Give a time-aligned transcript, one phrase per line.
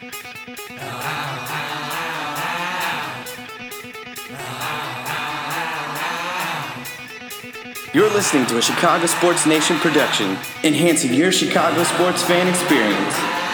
[0.00, 0.10] You're
[8.10, 13.47] listening to a Chicago Sports Nation production, enhancing your Chicago sports fan experience.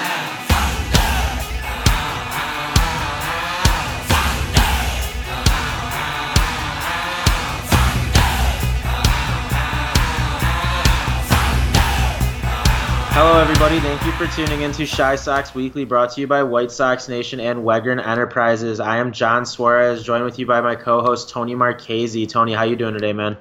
[13.17, 13.79] Hello, everybody.
[13.79, 17.39] Thank you for tuning into Chi Sox Weekly, brought to you by White Sox Nation
[17.39, 18.81] and Wegern Enterprises.
[18.81, 22.27] I am John Suarez, joined with you by my co-host Tony Marchese.
[22.27, 23.37] Tony, how you doing today, man?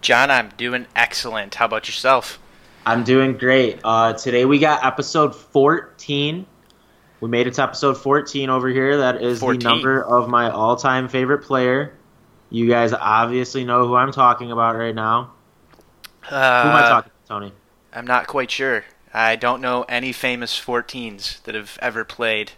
[0.00, 1.56] John, I'm doing excellent.
[1.56, 2.38] How about yourself?
[2.86, 3.80] I'm doing great.
[3.82, 6.46] Uh, today we got episode 14.
[7.20, 8.98] We made it to episode 14 over here.
[8.98, 9.58] That is 14.
[9.58, 11.94] the number of my all-time favorite player.
[12.48, 15.32] You guys obviously know who I'm talking about right now.
[16.30, 17.52] Uh, Who am I talking to, Tony?
[17.92, 18.84] I'm not quite sure.
[19.12, 22.52] I don't know any famous 14s that have ever played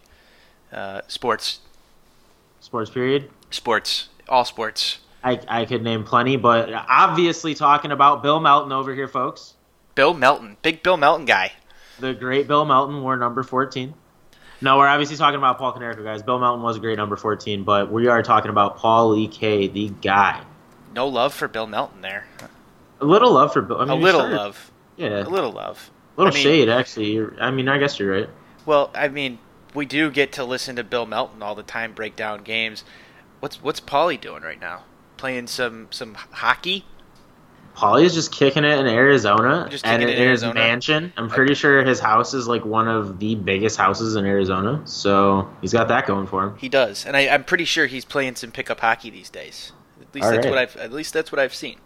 [0.73, 1.60] uh, sports.
[2.60, 3.30] Sports period.
[3.51, 4.09] Sports.
[4.29, 4.99] All sports.
[5.24, 9.54] I, I could name plenty, but obviously talking about Bill Melton over here, folks.
[9.95, 10.57] Bill Melton.
[10.62, 11.52] Big Bill Melton guy.
[12.01, 13.95] The great Bill Melton wore number 14.
[14.60, 16.23] No, we're obviously talking about Paul Konerko, guys.
[16.23, 19.88] Bill Melton was a great number 14, but we are talking about Paul E.K., the
[20.01, 20.43] guy.
[20.95, 22.27] No love for Bill Melton there.
[23.01, 23.79] A little love for Bill.
[23.79, 24.71] I mean, A little started- love.
[24.96, 25.90] Yeah, A little love.
[26.16, 27.27] Little I mean- shade, actually.
[27.41, 28.29] I mean, I guess you're right.
[28.66, 29.38] Well, I mean,
[29.74, 32.85] we do get to listen to Bill Melton all the time break down games.
[33.41, 34.85] What's what's Paulie doing right now?
[35.16, 36.85] Playing some some hockey?
[37.77, 40.60] Paulie is just kicking it in Arizona, Just and kicking it in in his Arizona?
[40.60, 41.13] mansion.
[41.16, 45.49] I'm pretty sure his house is like one of the biggest houses in Arizona, so
[45.63, 46.57] he's got that going for him.
[46.59, 49.73] He does, and I, I'm pretty sure he's playing some pickup hockey these days.
[50.02, 50.51] At least All that's right.
[50.51, 51.79] what I've at least that's what I've seen.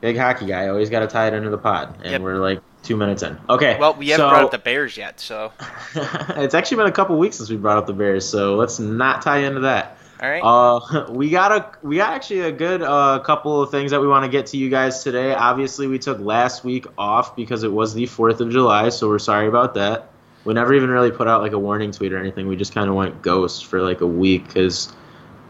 [0.00, 2.20] Big hockey guy, always got to tie it into the pod, and Yep.
[2.20, 3.38] we're like two minutes in.
[3.48, 5.52] Okay, Well, we haven't so- brought up the Bears yet, so
[5.94, 9.22] it's actually been a couple weeks since we brought up the Bears, so let's not
[9.22, 9.96] tie into that.
[10.22, 10.42] all right.
[10.42, 14.06] Uh, we got a we got actually a good uh, couple of things that we
[14.06, 15.34] want to get to you guys today.
[15.34, 19.18] Obviously, we took last week off because it was the Fourth of July, so we're
[19.18, 20.10] sorry about that.
[20.44, 22.46] We never even really put out like a warning tweet or anything.
[22.46, 24.92] We just kind of went ghost for like a week because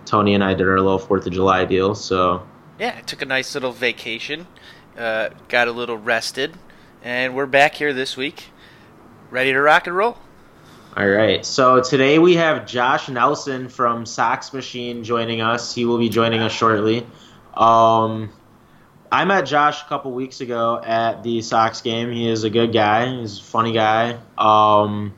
[0.06, 1.94] Tony and I did our little Fourth of July deal.
[1.94, 2.42] So
[2.78, 4.46] yeah, I took a nice little vacation,
[4.98, 6.54] uh, got a little rested,
[7.02, 8.50] and we're back here this week,
[9.30, 10.18] ready to rock and roll.
[10.96, 11.44] All right.
[11.44, 15.74] So today we have Josh Nelson from Sox Machine joining us.
[15.74, 17.06] He will be joining us shortly.
[17.52, 18.30] Um,
[19.12, 22.10] I met Josh a couple weeks ago at the Sox game.
[22.10, 23.14] He is a good guy.
[23.14, 24.18] He's a funny guy.
[24.38, 25.14] Um,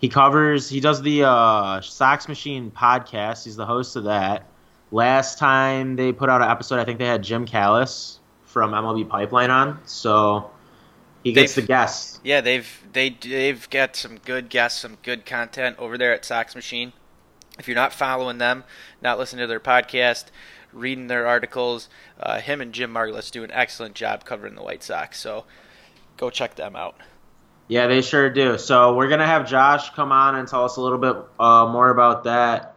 [0.00, 0.68] he covers.
[0.68, 3.44] He does the uh, Sox Machine podcast.
[3.44, 4.49] He's the host of that.
[4.92, 9.08] Last time they put out an episode, I think they had Jim Callis from MLB
[9.08, 9.78] Pipeline on.
[9.86, 10.50] So
[11.22, 12.20] he gets They've- the guests.
[12.24, 16.54] Yeah, they've they they've got some good guests, some good content over there at Sox
[16.54, 16.92] Machine.
[17.58, 18.64] If you're not following them,
[19.02, 20.26] not listening to their podcast,
[20.72, 24.82] reading their articles, uh, him and Jim Margalus do an excellent job covering the White
[24.82, 25.20] Sox.
[25.20, 25.44] So
[26.16, 26.96] go check them out.
[27.68, 28.58] Yeah, they sure do.
[28.58, 31.90] So we're gonna have Josh come on and tell us a little bit uh, more
[31.90, 32.74] about that.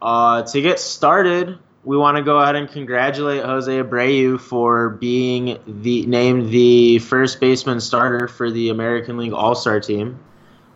[0.00, 5.58] Uh, to get started, we want to go ahead and congratulate Jose Abreu for being
[5.66, 10.18] the named the first baseman starter for the American League All Star team.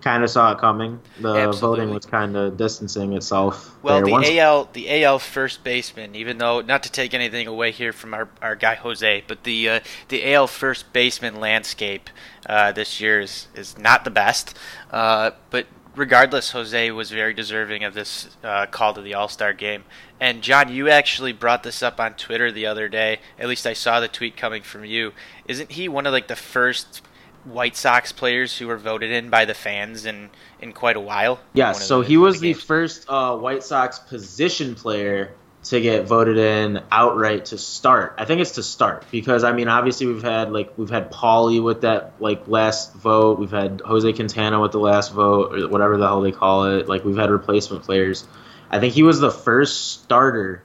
[0.03, 0.99] Kind of saw it coming.
[1.21, 1.81] The Absolutely.
[1.81, 3.77] voting was kind of distancing itself.
[3.83, 7.71] Well, the Once- AL the AL first baseman, even though not to take anything away
[7.71, 12.09] here from our, our guy Jose, but the uh, the AL first baseman landscape
[12.47, 14.57] uh, this year is is not the best.
[14.91, 19.53] Uh, but regardless, Jose was very deserving of this uh, call to the All Star
[19.53, 19.85] game.
[20.19, 23.21] And John, you actually brought this up on Twitter the other day.
[23.39, 25.13] At least I saw the tweet coming from you.
[25.47, 27.03] Isn't he one of like the first
[27.45, 30.31] White Sox players who were voted in by the fans in
[30.61, 31.41] in quite a while?
[31.55, 32.63] Yes, so he was the games.
[32.63, 38.15] first uh, White Sox position player to get voted in outright to start.
[38.17, 41.63] I think it's to start because I mean obviously we've had like we've had Paulie
[41.63, 45.99] with that like last vote, we've had Jose Quintana with the last vote or whatever
[45.99, 46.89] the hell they call it.
[46.89, 48.27] Like we've had replacement players.
[48.71, 50.63] I think he was the first starter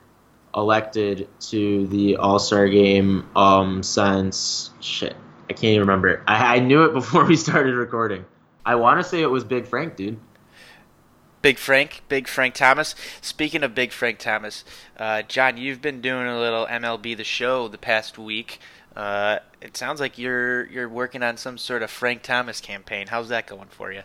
[0.55, 5.15] elected to the All Star game um since shit.
[5.49, 6.23] I can't even remember.
[6.25, 8.25] I, I knew it before we started recording.
[8.65, 10.17] I want to say it was Big Frank, dude.
[11.45, 12.95] Big Frank, Big Frank Thomas.
[13.21, 14.65] Speaking of Big Frank Thomas,
[14.97, 18.59] uh, John, you've been doing a little MLB the Show the past week.
[18.95, 23.05] Uh, it sounds like you're you're working on some sort of Frank Thomas campaign.
[23.05, 24.01] How's that going for you?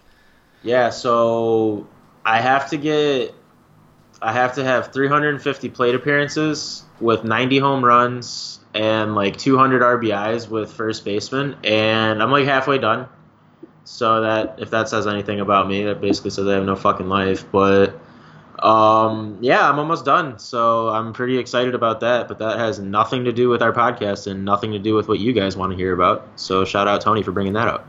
[0.62, 1.86] Yeah, so
[2.26, 3.34] I have to get
[4.20, 10.46] I have to have 350 plate appearances with 90 home runs and like 200 RBIs
[10.46, 13.08] with first baseman and I'm like halfway done.
[13.90, 17.08] So that if that says anything about me, that basically says I have no fucking
[17.08, 17.44] life.
[17.50, 18.00] But
[18.60, 20.38] um, yeah, I'm almost done.
[20.38, 22.28] So I'm pretty excited about that.
[22.28, 25.18] But that has nothing to do with our podcast and nothing to do with what
[25.18, 26.26] you guys want to hear about.
[26.36, 27.86] So shout out Tony for bringing that up.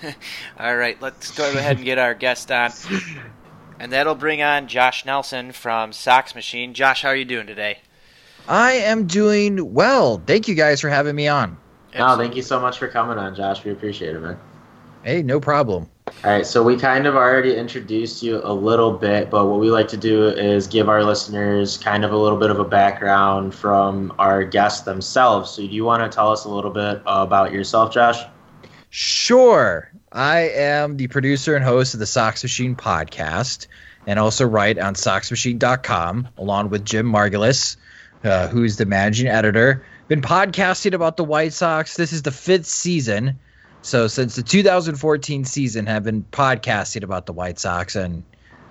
[0.60, 2.70] All right, let's go ahead and get our guest on.
[3.80, 6.72] And that'll bring on Josh Nelson from Sox Machine.
[6.72, 7.80] Josh, how are you doing today?
[8.48, 10.22] I am doing well.
[10.24, 11.58] Thank you guys for having me on.
[11.98, 13.64] No, thank you so much for coming on, Josh.
[13.64, 14.38] We appreciate it, man.
[15.04, 15.88] Hey, no problem.
[16.24, 19.70] All right, so we kind of already introduced you a little bit, but what we
[19.70, 23.54] like to do is give our listeners kind of a little bit of a background
[23.54, 25.50] from our guests themselves.
[25.50, 28.22] So, do you want to tell us a little bit about yourself, Josh?
[28.90, 29.90] Sure.
[30.12, 33.66] I am the producer and host of the Sox Machine podcast
[34.06, 37.76] and also write on SoxMachine.com along with Jim Margalus,
[38.22, 39.84] uh, who's the managing editor.
[40.08, 41.96] Been podcasting about the White Sox.
[41.96, 43.38] This is the fifth season.
[43.82, 48.22] So since the 2014 season, have been podcasting about the White Sox and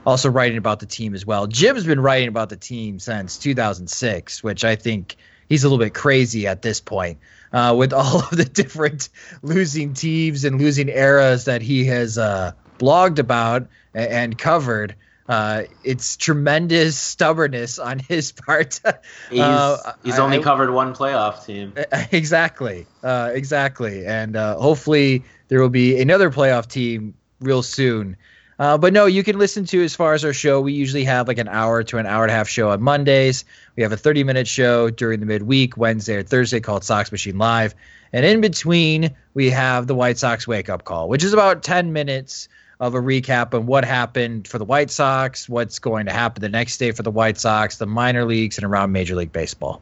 [0.05, 1.47] also writing about the team as well.
[1.47, 5.17] Jim's been writing about the team since 2006, which I think
[5.49, 7.19] he's a little bit crazy at this point
[7.51, 9.09] uh, with all of the different
[9.41, 14.95] losing teams and losing eras that he has uh, blogged about and covered.
[15.31, 18.81] Uh, it's tremendous stubbornness on his part.
[19.29, 21.73] he's, uh, he's only I, covered one playoff team.
[22.11, 28.17] Exactly, uh, exactly, and uh, hopefully there will be another playoff team real soon.
[28.59, 30.59] Uh, but no, you can listen to as far as our show.
[30.59, 33.45] We usually have like an hour to an hour and a half show on Mondays.
[33.77, 37.37] We have a 30 minute show during the midweek, Wednesday or Thursday, called Sox Machine
[37.37, 37.73] Live.
[38.11, 41.93] And in between, we have the White Sox wake up call, which is about 10
[41.93, 42.49] minutes
[42.81, 46.49] of a recap on what happened for the White Sox, what's going to happen the
[46.49, 49.81] next day for the White Sox, the minor leagues, and around Major League Baseball.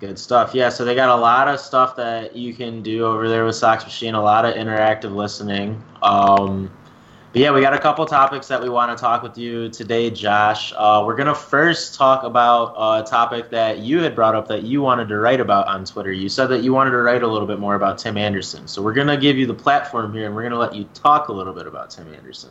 [0.00, 0.52] Good stuff.
[0.52, 3.54] Yeah, so they got a lot of stuff that you can do over there with
[3.54, 5.80] Sox Machine, a lot of interactive listening.
[6.02, 6.68] Um,
[7.32, 10.10] but yeah, we got a couple topics that we want to talk with you today,
[10.10, 10.74] Josh.
[10.76, 14.82] Uh, we're gonna first talk about a topic that you had brought up that you
[14.82, 16.12] wanted to write about on Twitter.
[16.12, 18.68] You said that you wanted to write a little bit more about Tim Anderson.
[18.68, 21.32] So we're gonna give you the platform here, and we're gonna let you talk a
[21.32, 22.50] little bit about Tim Anderson.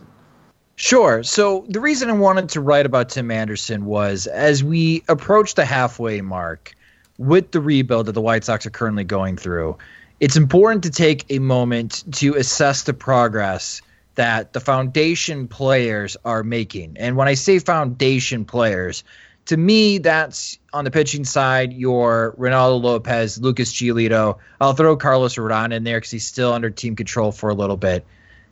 [0.78, 1.22] Sure.
[1.22, 5.66] So the reason I wanted to write about Tim Anderson was as we approach the
[5.66, 6.74] halfway mark
[7.20, 9.78] with the rebuild that the White Sox are currently going through,
[10.20, 13.84] it's important to take a moment to assess the progress
[14.16, 16.98] that the foundation players are making.
[16.98, 19.04] And when I say foundation players,
[19.46, 24.38] to me, that's on the pitching side, your Reynaldo Lopez, Lucas Giolito.
[24.60, 27.78] I'll throw Carlos Rodon in there because he's still under team control for a little
[27.78, 28.06] bit.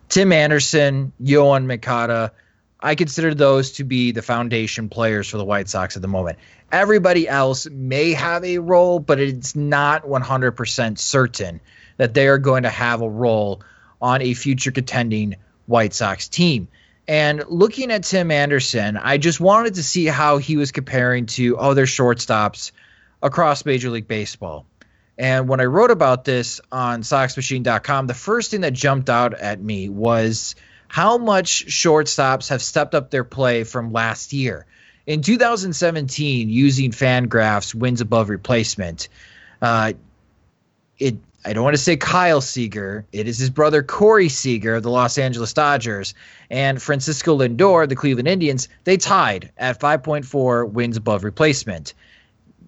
[0.08, 2.32] Tim Anderson, Yoan Moncada,
[2.80, 6.38] I consider those to be the foundation players for the White Sox at the moment.
[6.72, 11.60] Everybody else may have a role, but it's not 100% certain
[11.98, 13.62] that they are going to have a role
[14.00, 15.36] on a future contending
[15.70, 16.68] White Sox team.
[17.08, 21.58] And looking at Tim Anderson, I just wanted to see how he was comparing to
[21.58, 22.72] other shortstops
[23.22, 24.66] across Major League Baseball.
[25.16, 29.60] And when I wrote about this on SoxMachine.com, the first thing that jumped out at
[29.60, 30.54] me was
[30.88, 34.66] how much shortstops have stepped up their play from last year.
[35.06, 39.08] In 2017, using Fangraphs wins above replacement,
[39.60, 39.92] uh,
[40.98, 43.06] it I don't want to say Kyle Seager.
[43.12, 46.12] It is his brother Corey Seager of the Los Angeles Dodgers
[46.50, 48.68] and Francisco Lindor, the Cleveland Indians.
[48.84, 51.94] They tied at 5.4 wins above replacement.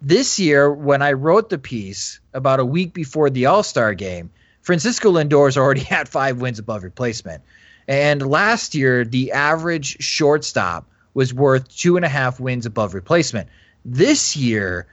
[0.00, 4.30] This year, when I wrote the piece about a week before the All Star game,
[4.62, 7.42] Francisco Lindor is already at five wins above replacement.
[7.86, 13.50] And last year, the average shortstop was worth two and a half wins above replacement.
[13.84, 14.86] This year,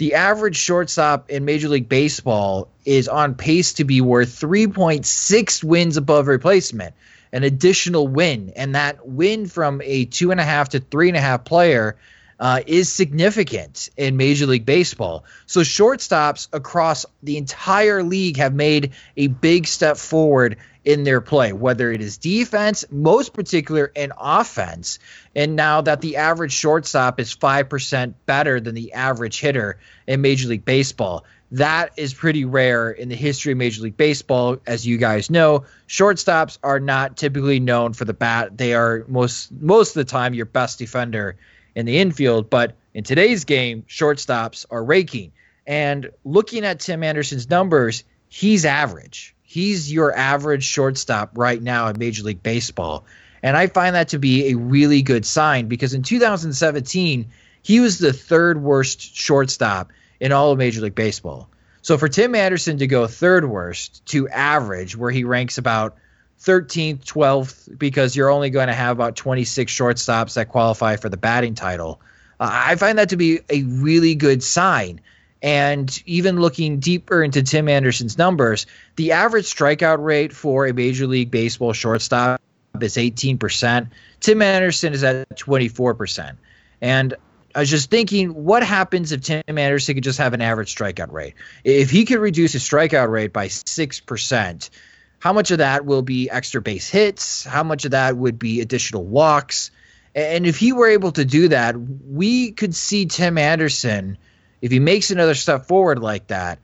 [0.00, 5.98] the average shortstop in Major League Baseball is on pace to be worth 3.6 wins
[5.98, 6.94] above replacement,
[7.34, 8.50] an additional win.
[8.56, 11.98] And that win from a two and a half to three and a half player
[12.38, 15.24] uh, is significant in Major League Baseball.
[15.44, 21.52] So shortstops across the entire league have made a big step forward in their play,
[21.52, 24.98] whether it is defense, most particular in offense.
[25.34, 30.48] And now that the average shortstop is 5% better than the average hitter in Major
[30.48, 31.24] League Baseball.
[31.52, 34.58] That is pretty rare in the history of Major League Baseball.
[34.66, 38.56] As you guys know, shortstops are not typically known for the bat.
[38.56, 41.36] They are most most of the time your best defender
[41.74, 42.50] in the infield.
[42.50, 45.32] But in today's game, shortstops are raking.
[45.66, 51.98] And looking at Tim Anderson's numbers, he's average he's your average shortstop right now in
[51.98, 53.04] Major League Baseball.
[53.42, 57.26] And I find that to be a really good sign because in 2017,
[57.60, 59.90] he was the third worst shortstop
[60.20, 61.48] in all of Major League Baseball.
[61.82, 65.96] So for Tim Anderson to go third worst to average, where he ranks about
[66.42, 71.16] 13th, 12th, because you're only going to have about 26 shortstops that qualify for the
[71.16, 72.00] batting title,
[72.38, 75.00] uh, I find that to be a really good sign.
[75.42, 78.66] And even looking deeper into Tim Anderson's numbers,
[78.96, 82.40] the average strikeout rate for a Major League Baseball shortstop
[82.80, 83.88] is 18%.
[84.20, 86.36] Tim Anderson is at 24%.
[86.82, 87.14] And
[87.54, 91.10] I was just thinking, what happens if Tim Anderson could just have an average strikeout
[91.10, 91.34] rate?
[91.64, 94.70] If he could reduce his strikeout rate by 6%,
[95.18, 97.44] how much of that will be extra base hits?
[97.44, 99.70] How much of that would be additional walks?
[100.14, 104.16] And if he were able to do that, we could see Tim Anderson,
[104.60, 106.58] if he makes another step forward like that,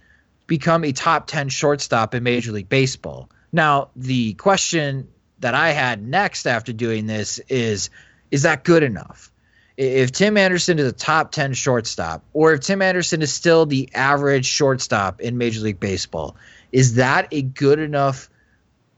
[0.47, 3.29] become a top 10 shortstop in Major League Baseball.
[3.53, 5.09] Now, the question
[5.41, 7.91] that I had next after doing this is
[8.31, 9.31] is that good enough?
[9.77, 13.91] If Tim Anderson is a top 10 shortstop, or if Tim Anderson is still the
[13.95, 16.37] average shortstop in Major League Baseball,
[16.73, 18.31] is that a good enough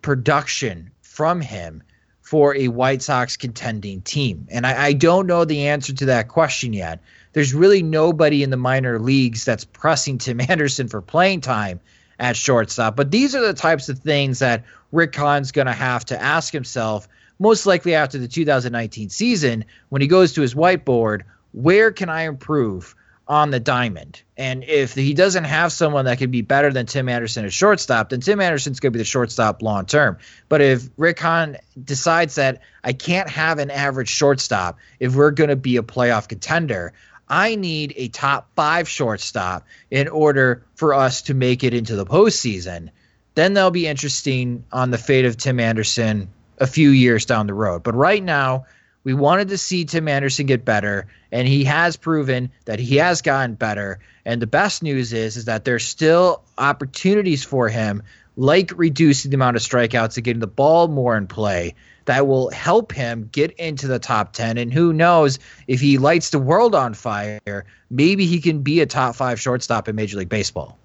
[0.02, 1.82] production from him
[2.22, 4.46] for a White Sox contending team?
[4.50, 7.00] And I, I don't know the answer to that question yet.
[7.32, 11.80] There's really nobody in the minor leagues that's pressing Tim Anderson for playing time
[12.18, 12.96] at shortstop.
[12.96, 16.52] But these are the types of things that Rick Hahn's going to have to ask
[16.52, 17.08] himself,
[17.38, 22.22] most likely after the 2019 season, when he goes to his whiteboard, where can I
[22.22, 22.94] improve
[23.28, 24.22] on the diamond?
[24.36, 28.08] And if he doesn't have someone that can be better than Tim Anderson at shortstop,
[28.08, 30.18] then Tim Anderson's going to be the shortstop long term.
[30.48, 35.50] But if Rick Hahn decides that I can't have an average shortstop if we're going
[35.50, 36.92] to be a playoff contender,
[37.28, 42.06] I need a top five shortstop in order for us to make it into the
[42.06, 42.90] postseason.
[43.34, 47.54] Then they'll be interesting on the fate of Tim Anderson a few years down the
[47.54, 47.82] road.
[47.82, 48.66] But right now,
[49.04, 53.22] we wanted to see Tim Anderson get better, and he has proven that he has
[53.22, 54.00] gotten better.
[54.24, 58.02] And the best news is, is that there's still opportunities for him,
[58.36, 61.74] like reducing the amount of strikeouts and getting the ball more in play,
[62.08, 64.56] that will help him get into the top 10.
[64.56, 68.86] And who knows if he lights the world on fire, maybe he can be a
[68.86, 70.78] top five shortstop in Major League Baseball.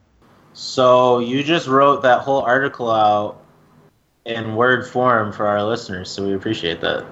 [0.51, 3.42] So you just wrote that whole article out
[4.25, 7.03] in word form for our listeners, so we appreciate that.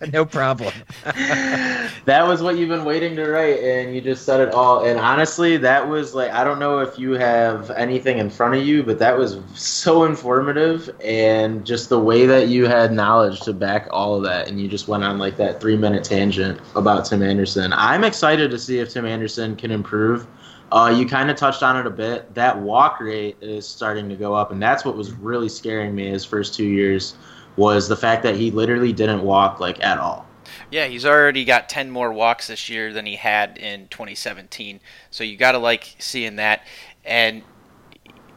[0.12, 0.72] no problem.
[1.04, 4.86] that was what you've been waiting to write, and you just said it all.
[4.86, 8.64] And honestly, that was like I don't know if you have anything in front of
[8.66, 13.52] you, but that was so informative, and just the way that you had knowledge to
[13.52, 17.04] back all of that, and you just went on like that three minute tangent about
[17.04, 17.70] Tim Anderson.
[17.74, 20.26] I'm excited to see if Tim Anderson can improve
[20.72, 22.34] uh, you kind of touched on it a bit.
[22.34, 26.08] That walk rate is starting to go up, and that's what was really scaring me
[26.08, 27.14] his first two years
[27.56, 30.26] was the fact that he literally didn't walk like at all.
[30.70, 34.80] Yeah, he's already got 10 more walks this year than he had in 2017.
[35.10, 36.66] So you got to like seeing that.
[37.04, 37.42] And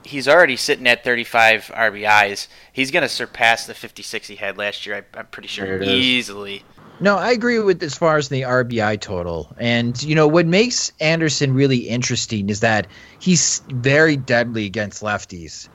[0.04, 2.48] he's already sitting at 35 RBIs.
[2.74, 6.64] He's going to surpass the 56 he had last year, I, am pretty sure, easily.
[7.00, 9.54] No, I agree with as far as the RBI total.
[9.60, 12.88] And, you know, what makes Anderson really interesting is that
[13.20, 15.68] he's very deadly against lefties.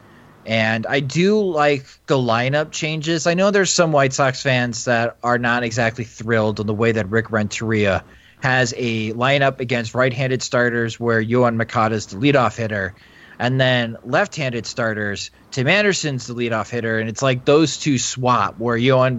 [0.47, 3.27] And I do like the lineup changes.
[3.27, 6.93] I know there's some White Sox fans that are not exactly thrilled on the way
[6.93, 8.03] that Rick Renteria
[8.43, 12.95] has a lineup against right handed starters where Yoan Moncada is the leadoff hitter
[13.39, 18.59] and then left-handed starters, Tim Anderson's the leadoff hitter, and it's like those two swap
[18.59, 19.17] where Yoan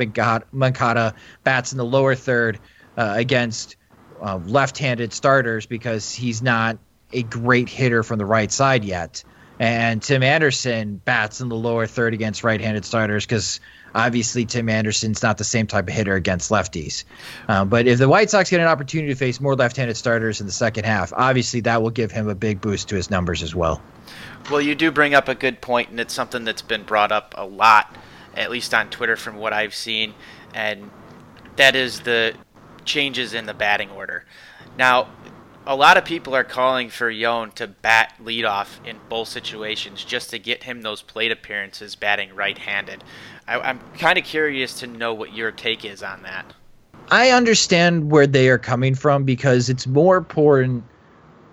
[0.51, 2.59] Moncada bats in the lower third
[2.97, 3.75] uh, against
[4.21, 6.77] uh, left-handed starters because he's not
[7.11, 9.23] a great hitter from the right side yet,
[9.59, 13.59] and Tim Anderson bats in the lower third against right-handed starters because
[13.95, 17.03] obviously Tim Anderson's not the same type of hitter against lefties.
[17.47, 20.45] Um, but if the White Sox get an opportunity to face more left-handed starters in
[20.45, 23.55] the second half, obviously that will give him a big boost to his numbers as
[23.55, 23.81] well.
[24.49, 27.35] Well, you do bring up a good point, and it's something that's been brought up
[27.37, 27.95] a lot,
[28.35, 30.13] at least on Twitter from what I've seen,
[30.53, 30.89] and
[31.57, 32.33] that is the
[32.85, 34.25] changes in the batting order.
[34.77, 35.09] Now,
[35.65, 40.31] a lot of people are calling for Yoan to bat leadoff in both situations just
[40.31, 43.03] to get him those plate appearances batting right-handed.
[43.51, 46.45] I, am kind of curious to know what your take is on that.
[47.09, 50.85] I understand where they are coming from because it's more important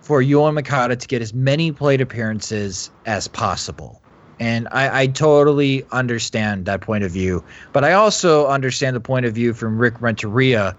[0.00, 4.00] for Yoan Moncada to get as many plate appearances as possible.
[4.38, 7.42] And I, I, totally understand that point of view.
[7.72, 10.76] But I also understand the point of view from Rick Renteria,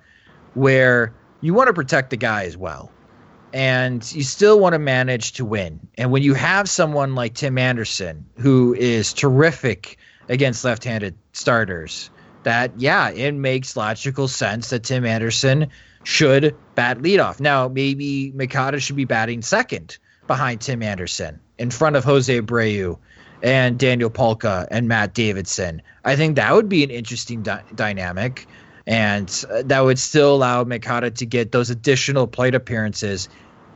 [0.53, 2.89] where you want to protect the guy as well.
[3.51, 5.81] And you still want to manage to win.
[5.97, 9.97] And when you have someone like Tim Anderson, who is terrific
[10.29, 12.09] against left handed starters,
[12.43, 15.67] that, yeah, it makes logical sense that Tim Anderson
[16.03, 17.41] should bat leadoff.
[17.41, 19.97] Now, maybe Moncada should be batting second,
[20.29, 22.97] behind Tim Anderson in front of Jose Abreu
[23.41, 25.81] and Daniel Palka and Matt Davidson.
[26.05, 27.41] I think that would be an interesting
[27.75, 28.47] dynamic.
[28.85, 33.27] And uh, that would still allow Moncada to get those additional plate appearances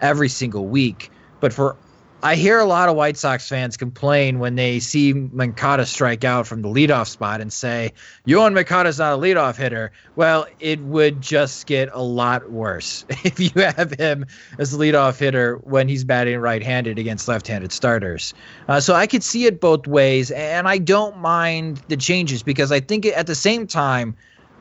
[0.01, 1.11] every single week.
[1.39, 1.75] But for
[2.23, 6.47] I hear a lot of White Sox fans complain when they see Moncada strike out
[6.47, 7.91] from the leadoff spot and say,
[8.25, 9.91] Yoan Moncada's not a leadoff hitter.
[10.15, 14.25] Well, it would just get a lot worse if you have him
[14.57, 18.33] as a leadoff hitter when he's batting right handed against left handed starters.
[18.69, 22.71] Uh, so I could see it both ways, and I don't mind the changes because
[22.71, 24.15] I think at the same time,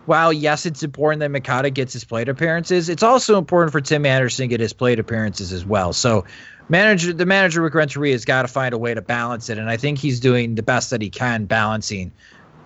[0.06, 4.04] while yes, it's important that Moncada gets his plate appearances, it's also important for Tim
[4.04, 5.92] Anderson to get his plate appearances as well.
[5.92, 6.24] So
[6.72, 9.70] manager the manager Rick Renteria has got to find a way to balance it, and
[9.70, 12.10] I think he's doing the best that he can balancing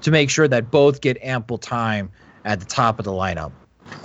[0.03, 2.11] to make sure that both get ample time
[2.45, 3.51] at the top of the lineup.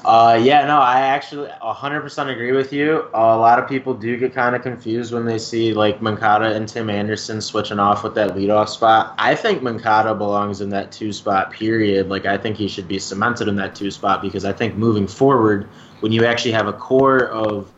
[0.06, 3.08] Uh, yeah, no, I actually 100% agree with you.
[3.14, 6.68] A lot of people do get kind of confused when they see like Moncada and
[6.68, 9.16] Tim Anderson switching off with that leadoff spot.
[9.18, 12.10] I think Moncada belongs in that two spot period.
[12.10, 15.08] Like, I think he should be cemented in that two spot because I think moving
[15.08, 15.68] forward,
[16.02, 17.72] when you actually have a core of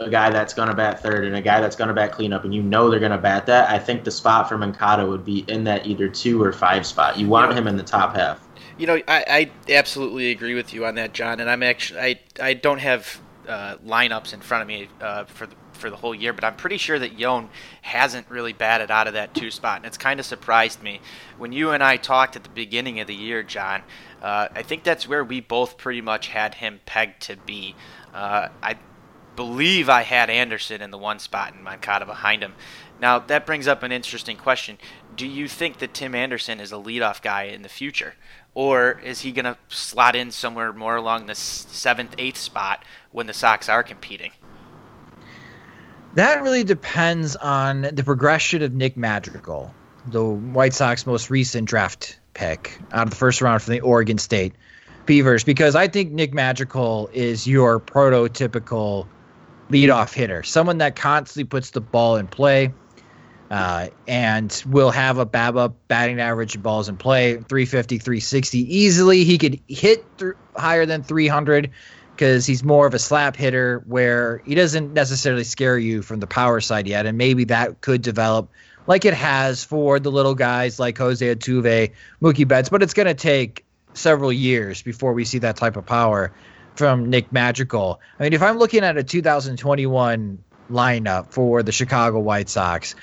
[0.00, 2.44] a guy that's going to bat third and a guy that's going to bat cleanup,
[2.44, 5.24] and you know they're going to bat that, I think the spot for Moncada would
[5.24, 7.18] be in that either two or five spot.
[7.18, 8.40] You want him in the top half.
[8.78, 11.38] You know, I, I absolutely agree with you on that, John.
[11.40, 15.46] And I'm actually I I don't have uh, lineups in front of me uh, for
[15.46, 17.48] the for the whole year, but I'm pretty sure that Yoan
[17.82, 21.00] hasn't really batted out of that two spot, and it's kind of surprised me
[21.38, 23.82] when you and I talked at the beginning of the year, John.
[24.22, 27.74] Uh, I think that's where we both pretty much had him pegged to be.
[28.12, 28.76] Uh, I
[29.36, 32.54] believe I had Anderson in the one spot and Moncada behind him.
[33.00, 34.78] Now, that brings up an interesting question.
[35.16, 38.14] Do you think that Tim Anderson is a leadoff guy in the future?
[38.54, 43.26] Or is he going to slot in somewhere more along the seventh, eighth spot when
[43.26, 44.32] the Sox are competing?
[46.14, 49.72] That really depends on the progression of Nick Madrigal,
[50.06, 54.18] the White Sox most recent draft pick out of the first round from the Oregon
[54.18, 54.52] State
[55.06, 59.06] Beavers, because I think Nick Madrigal is your prototypical
[59.70, 62.72] leadoff hitter, someone that constantly puts the ball in play.
[63.50, 69.38] Uh, and will have a BABIP batting average balls in play 350 360 easily he
[69.38, 71.72] could hit th- higher than 300
[72.14, 76.28] because he's more of a slap hitter where he doesn't necessarily scare you from the
[76.28, 78.48] power side yet and maybe that could develop
[78.86, 81.90] like it has for the little guys like Jose Altuve,
[82.22, 85.84] Mookie Betts but it's going to take several years before we see that type of
[85.84, 86.32] power
[86.80, 88.00] from Nick Madrigal.
[88.18, 92.94] I mean, if I'm looking at a 2021 lineup for the Chicago White Sox,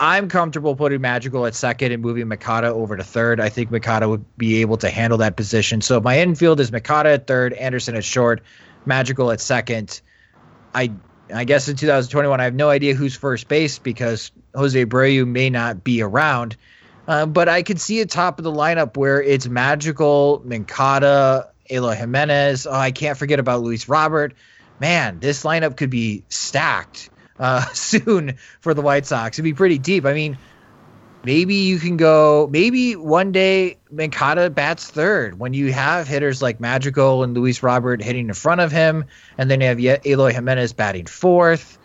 [0.00, 3.40] I'm comfortable putting Madrigal at second and moving Moncada over to third.
[3.40, 5.82] I think Moncada would be able to handle that position.
[5.82, 8.40] So my infield is Moncada at third, Anderson at short,
[8.86, 10.00] Madrigal at second.
[10.74, 10.90] I
[11.30, 15.50] I guess in 2021 I have no idea who's first base because Jose Abreu may
[15.50, 16.56] not be around.
[17.06, 21.94] Uh, but I could see a top of the lineup where it's Madrigal, Moncada, Eloy
[21.94, 22.66] Jimenez.
[22.66, 24.34] Oh, I can't forget about Luis Robert.
[24.80, 29.36] Man, this lineup could be stacked uh, soon for the White Sox.
[29.36, 30.04] It'd be pretty deep.
[30.04, 30.38] I mean,
[31.24, 32.48] maybe you can go.
[32.50, 38.02] Maybe one day Moncada bats third when you have hitters like Madrigal and Luis Robert
[38.02, 39.04] hitting in front of him,
[39.38, 41.78] and then you have Eloy Jimenez batting fourth.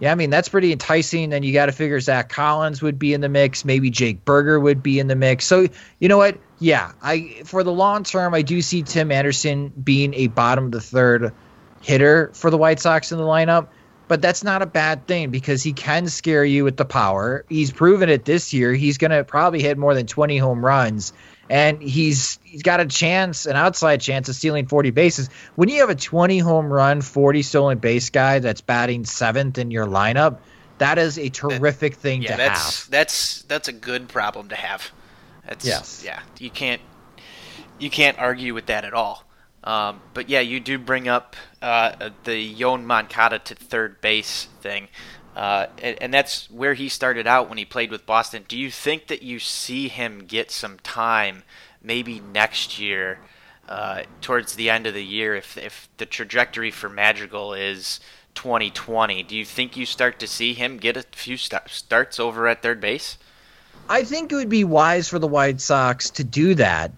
[0.00, 1.30] Yeah, I mean that's pretty enticing.
[1.30, 3.64] Then you got to figure Zack Collins would be in the mix.
[3.64, 5.44] Maybe Jake Burger would be in the mix.
[5.44, 6.38] So you know what?
[6.58, 10.70] Yeah, I for the long term, I do see Tim Anderson being a bottom of
[10.72, 11.32] the third
[11.82, 13.68] hitter for the White Sox in the lineup.
[14.08, 17.44] But that's not a bad thing because he can scare you with the power.
[17.48, 18.72] He's proven it this year.
[18.72, 21.12] He's going to probably hit more than 20 home runs
[21.50, 25.28] and he's he's got a chance, an outside chance of stealing 40 bases.
[25.56, 29.72] When you have a 20 home run, 40 stolen base guy that's batting seventh in
[29.72, 30.38] your lineup,
[30.78, 32.90] that is a terrific that, thing yeah, to that's, have.
[32.90, 34.92] That's that's a good problem to have.
[35.44, 36.02] That's, yes.
[36.06, 36.20] Yeah.
[36.38, 36.80] You can't
[37.80, 39.24] you can't argue with that at all.
[39.64, 44.86] Um, but yeah, you do bring up uh, the Yoan Moncada to third base thing.
[45.36, 48.44] Uh, and, and, that's where he started out when he played with Boston.
[48.48, 51.44] Do you think that you see him get some time,
[51.80, 53.20] maybe next year,
[53.68, 58.00] uh, towards the end of the year, if if the trajectory for Madrigal is
[58.34, 59.22] 2020?
[59.22, 62.60] Do you think you start to see him get a few st- starts over at
[62.60, 63.16] third base?
[63.88, 66.90] I think it would be wise for the White Sox to do that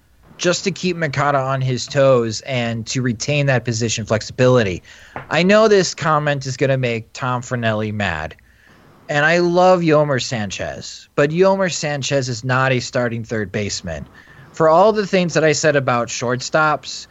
[0.43, 4.83] just to keep Moncada on his toes and to retain that position flexibility.
[5.31, 8.35] I know this comment is going to make Tom Fornelli mad.
[9.09, 14.05] And I love Yolmer Sanchez, but Yolmer Sanchez is not a starting third baseman.
[14.53, 17.07] For all the things that I said about shortstops,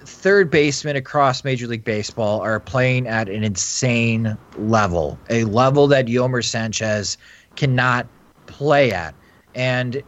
[0.00, 6.06] third basemen across Major League Baseball are playing at an insane level, a level that
[6.06, 7.18] Yolmer Sanchez
[7.54, 8.08] cannot
[8.46, 9.14] play at.
[9.54, 10.02] And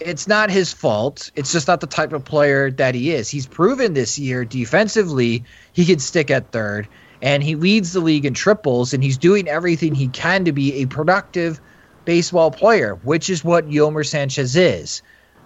[0.00, 1.30] it's not his fault.
[1.34, 3.28] It's just not the type of player that he is.
[3.28, 6.88] He's proven this year defensively he can stick at third,
[7.22, 10.82] and he leads the league in triples, and he's doing everything he can to be
[10.82, 11.60] a productive
[12.04, 15.02] baseball player, which is what Yolmer Sanchez is.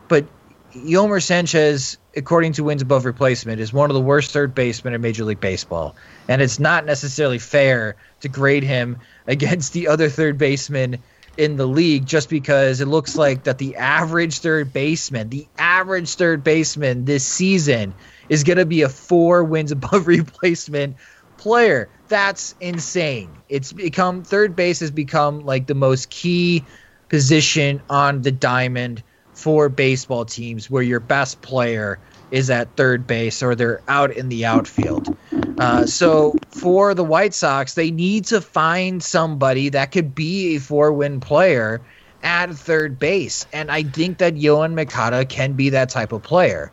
[0.08, 0.26] But
[0.74, 5.00] Yolmer Sanchez, according to wins above replacement, is one of the worst third basemen in
[5.00, 5.96] Major League Baseball.
[6.28, 10.98] And it's not necessarily fair to grade him against the other third baseman
[11.36, 16.14] in the league just because it looks like that the average third baseman, the average
[16.14, 17.94] third baseman this season
[18.28, 20.96] is going to be a four wins above replacement
[21.38, 21.88] player.
[22.08, 23.30] That's insane.
[23.48, 26.64] It's become third base has become like the most key
[27.08, 29.02] position on the diamond
[29.34, 31.98] for baseball teams where your best player
[32.30, 35.16] is at third base or they're out in the outfield.
[35.62, 40.60] Uh, so for the White Sox, they need to find somebody that could be a
[40.60, 41.80] four win player
[42.20, 43.46] at third base.
[43.52, 46.72] And I think that Yoan Moncada can be that type of player.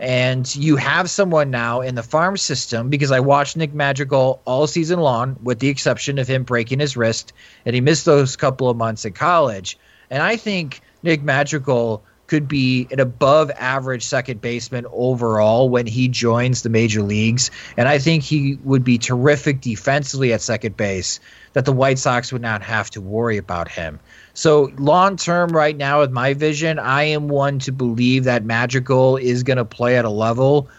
[0.00, 4.66] And you have someone now in the farm system because I watched Nick Madrigal all
[4.66, 7.34] season long, with the exception of him breaking his wrist,
[7.66, 9.78] and he missed those couple of months in college.
[10.08, 16.08] And I think Nick Madrigal could be an above average second baseman overall when he
[16.08, 17.50] joins the major leagues.
[17.76, 21.20] And I think he would be terrific defensively at second base,
[21.52, 24.00] that the White Sox would not have to worry about him.
[24.32, 29.18] So, long term, right now, with my vision, I am one to believe that Madrigal
[29.18, 30.70] is going to play at a level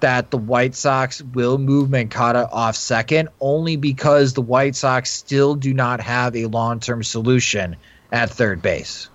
[0.00, 5.56] that the White Sox will move Moncada off second, only because the White Sox still
[5.56, 7.76] do not have a long term solution
[8.10, 9.10] at third base.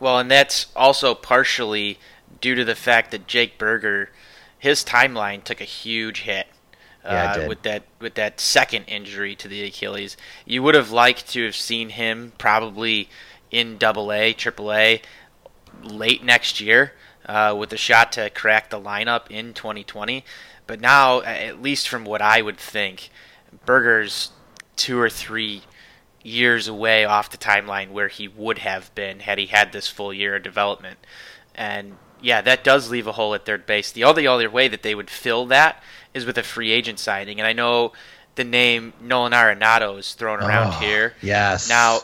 [0.00, 1.98] Well, and that's also partially
[2.40, 4.10] due to the fact that Jake Burger,
[4.58, 6.48] his timeline took a huge hit.
[7.04, 11.30] Yeah, uh, with that with that second injury to the Achilles, you would have liked
[11.30, 13.08] to have seen him probably
[13.50, 15.00] in Double A, Triple A,
[15.82, 16.92] late next year,
[17.24, 20.24] uh, with a shot to crack the lineup in 2020.
[20.66, 23.08] But now, at least from what I would think,
[23.64, 24.30] Burger's
[24.76, 25.62] two or three
[26.22, 30.12] years away off the timeline where he would have been had he had this full
[30.12, 30.98] year of development.
[31.54, 33.90] And yeah, that does leave a hole at third base.
[33.92, 37.40] The only other way that they would fill that is with a free agent signing.
[37.40, 37.92] And I know
[38.34, 41.14] the name Nolan Arenado is thrown around Oh, here.
[41.22, 41.68] Yes.
[41.68, 42.00] Now,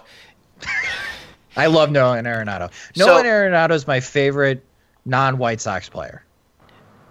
[1.56, 2.70] I love Nolan Arenado.
[2.94, 4.64] So- Nolan Arenado is my favorite
[5.04, 6.24] non-White Sox player.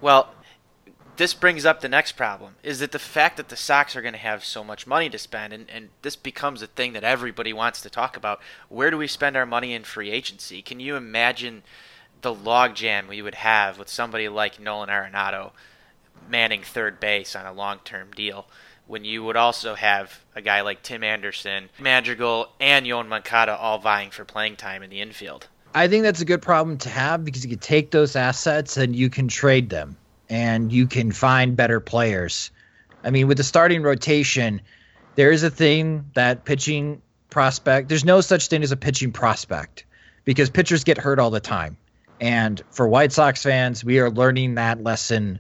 [0.02, 0.30] well,
[1.18, 4.14] this brings up the next problem is that the fact that the Sox are going
[4.14, 7.54] to have so much money to spend, and, and this becomes a thing that everybody
[7.54, 8.42] wants to talk about.
[8.70, 10.62] Where do we spend our money in free agency?
[10.62, 11.64] Can you imagine
[12.22, 15.52] the logjam we would have with somebody like Nolan Arenado
[16.30, 18.48] manning third base on a long term deal?
[18.88, 23.80] When you would also have a guy like Tim Anderson, Madrigal, and Yoan Moncada all
[23.80, 25.48] vying for playing time in the infield.
[25.74, 28.96] I think that's a good problem to have because you can take those assets and
[28.96, 29.98] you can trade them
[30.30, 32.52] and you can find better players.
[33.04, 34.62] I mean, with the starting rotation,
[35.16, 39.86] there is a thing that pitching prospect, there's no such thing as a pitching prospect
[40.24, 41.78] because pitchers get hurt all the time.
[42.20, 45.40] And for White Sox fans, we are learning that lesson.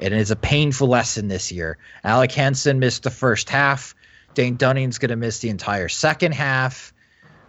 [0.00, 1.78] And It is a painful lesson this year.
[2.04, 3.94] Alec Hansen missed the first half.
[4.34, 6.92] Dane Dunning's going to miss the entire second half.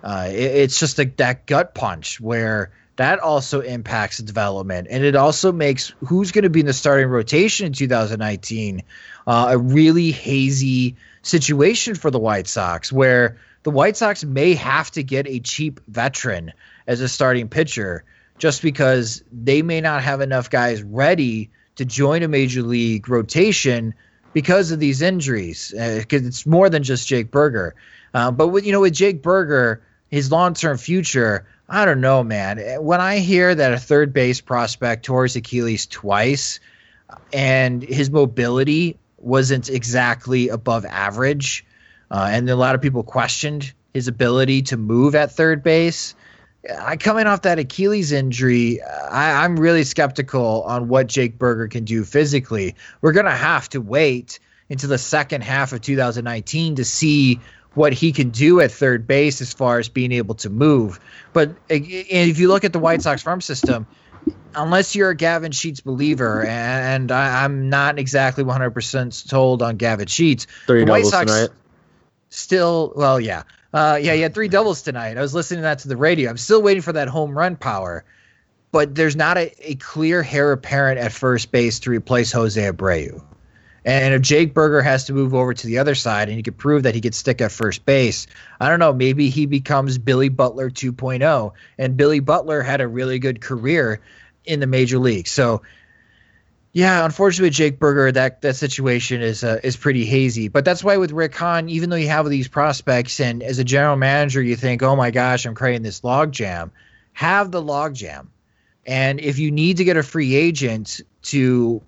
[0.04, 5.16] Uh, it- it's just like that gut punch where that also impacts development, and it
[5.16, 8.84] also makes who's going to be in the starting rotation in 2019
[9.26, 14.90] uh, a really hazy situation for the White Sox, where the White Sox may have
[14.92, 16.54] to get a cheap veteran
[16.88, 18.04] as a starting pitcher
[18.38, 23.94] just because they may not have enough guys ready to join a major league rotation
[24.34, 25.74] because of these injuries.
[25.76, 27.76] Because it's more than just Jake Burger.
[28.14, 32.23] Uh, but with you know with Jake Burger, his long term future, I don't know,
[32.23, 32.60] man.
[32.82, 36.60] When I hear that a third base prospect tore his Achilles twice,
[37.34, 41.65] and his mobility wasn't exactly above average,
[42.10, 46.15] uh, and a lot of people questioned his ability to move at third base.
[46.80, 51.84] I coming off that Achilles injury, I, I'm really skeptical on what Jake Burger can
[51.84, 52.75] do physically.
[53.01, 57.39] We're gonna have to wait into the second half of 2019 to see
[57.78, 61.00] what he can do at third base as far as being able to move.
[61.32, 63.86] But if you look at the White Sox farm system,
[64.56, 70.08] unless you're a Gavin Sheets believer, and I, I'm not exactly 100% sold on Gavin
[70.08, 71.50] Sheets, Three the White doubles Sox tonight.
[72.30, 73.44] still, well, yeah.
[73.72, 75.16] Uh, yeah, he had three doubles tonight.
[75.18, 76.32] I was listening to that to the radio.
[76.32, 78.04] I'm still waiting for that home run power.
[78.72, 83.22] but there's not a, a clear heir apparent at first base to replace Jose Abreu.
[83.88, 86.58] And if Jake Burger has to move over to the other side and he could
[86.58, 88.28] prove that he could stick at first base,
[88.60, 91.54] I don't know, maybe he becomes Billy Butler 2.0.
[91.78, 94.02] And Billy Butler had a really good career
[94.43, 95.26] in the major league.
[95.30, 95.62] So,
[96.73, 100.50] yeah, unfortunately, Jake Berger, that that situation is uh, is pretty hazy.
[100.50, 103.63] But that's why with Rick Hahn, even though you have these prospects, and as a
[103.63, 106.71] general manager, you think, oh my gosh, I'm creating this logjam.
[107.13, 108.28] Have the logjam,
[108.86, 111.82] and if you need to get a free agent to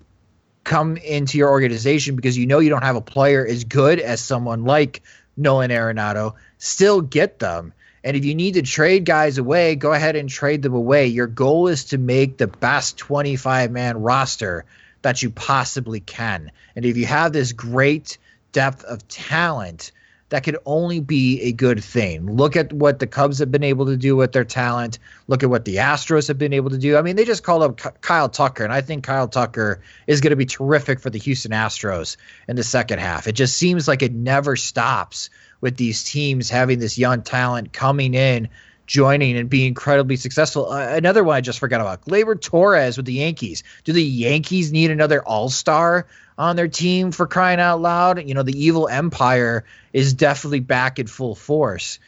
[0.64, 4.20] come into your organization because you know you don't have a player as good as
[4.20, 5.02] someone like
[5.36, 7.72] Nolan Arenado, still get them.
[8.02, 11.06] And if you need to trade guys away, go ahead and trade them away.
[11.06, 14.64] Your goal is to make the best 25 man roster
[15.02, 16.50] that you possibly can.
[16.76, 18.18] And if you have this great
[18.52, 19.92] depth of talent,
[20.30, 22.36] that could only be a good thing.
[22.36, 24.98] Look at what the Cubs have been able to do with their talent.
[25.28, 26.96] Look at what the Astros have been able to do.
[26.96, 30.30] I mean, they just called up Kyle Tucker, and I think Kyle Tucker is going
[30.30, 32.16] to be terrific for the Houston Astros
[32.48, 33.26] in the second half.
[33.26, 38.14] It just seems like it never stops with these teams having this young talent coming
[38.14, 38.48] in
[38.90, 40.70] joining and being incredibly successful.
[40.70, 43.62] Uh, another one I just forgot about Gleyber Torres with the Yankees.
[43.84, 46.08] Do the Yankees need another All Star
[46.40, 48.26] on their team for crying out loud?
[48.26, 51.98] You know, the evil empire is definitely back in full force.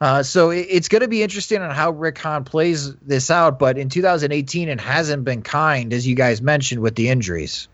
[0.00, 3.58] Uh, so it, it's going to be interesting on how Rick Hahn plays this out.
[3.58, 7.68] But in 2018, it hasn't been kind, as you guys mentioned, with the injuries.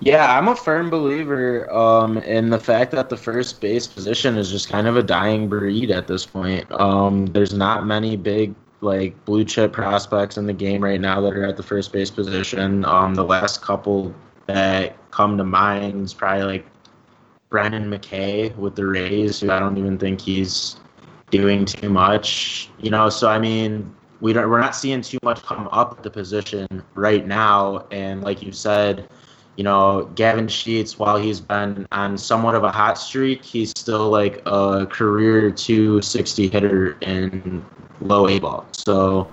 [0.00, 4.50] Yeah, I'm a firm believer um, in the fact that the first base position is
[4.50, 6.70] just kind of a dying breed at this point.
[6.72, 11.34] Um, there's not many big like blue chip prospects in the game right now that
[11.34, 12.82] are at the first base position.
[12.86, 14.14] Um, the last couple
[14.54, 16.66] that come to mind is probably like
[17.48, 20.76] Brendan McKay with the Rays, who I don't even think he's
[21.30, 22.70] doing too much.
[22.78, 26.02] You know, so I mean, we don't we're not seeing too much come up at
[26.02, 27.86] the position right now.
[27.90, 29.08] And like you said
[29.60, 34.08] you know, Gavin Sheets, while he's been on somewhat of a hot streak, he's still
[34.08, 37.62] like a career 260 hitter in
[38.00, 38.66] low A ball.
[38.72, 39.30] So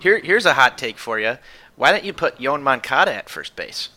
[0.00, 1.36] here, here's a hot take for you.
[1.74, 3.90] Why don't you put Yoan Moncada at first base?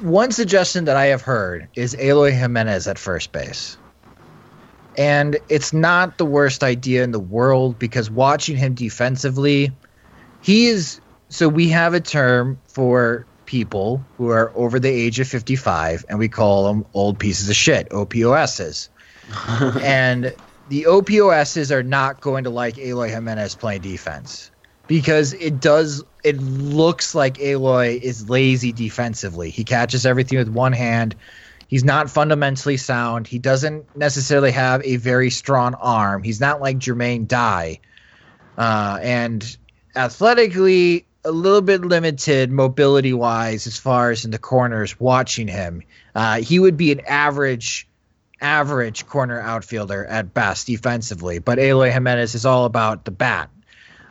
[0.00, 3.76] One suggestion that I have heard is Eloy Jimenez at first base.
[4.98, 9.72] And it's not the worst idea in the world because watching him defensively,
[10.40, 11.00] he is.
[11.28, 16.18] So we have a term for people who are over the age of 55 and
[16.18, 18.88] we call them old pieces of shit, OPOSs.
[19.82, 20.34] and
[20.68, 24.50] the OPOSs are not going to like Eloy Jimenez playing defense
[24.86, 29.50] because it does it looks like Eloy is lazy defensively.
[29.50, 31.14] He catches everything with one hand.
[31.68, 33.26] He's not fundamentally sound.
[33.26, 36.22] He doesn't necessarily have a very strong arm.
[36.22, 37.80] He's not like Jermaine Dye.
[38.56, 39.56] Uh, and
[39.94, 45.82] athletically, a little bit limited mobility wise as far as in the corners watching him.
[46.14, 47.88] Uh, he would be an average
[48.40, 53.50] average corner outfielder at best defensively, but Eloy Jimenez is all about the bat,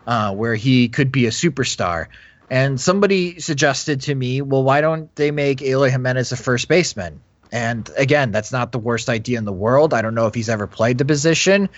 [0.08, 2.08] uh, where he could be a superstar.
[2.50, 7.20] And somebody suggested to me, well, why don't they make Eloy Jimenez a first baseman?
[7.52, 9.94] And again, that's not the worst idea in the world.
[9.94, 11.70] I don't know if he's ever played the position.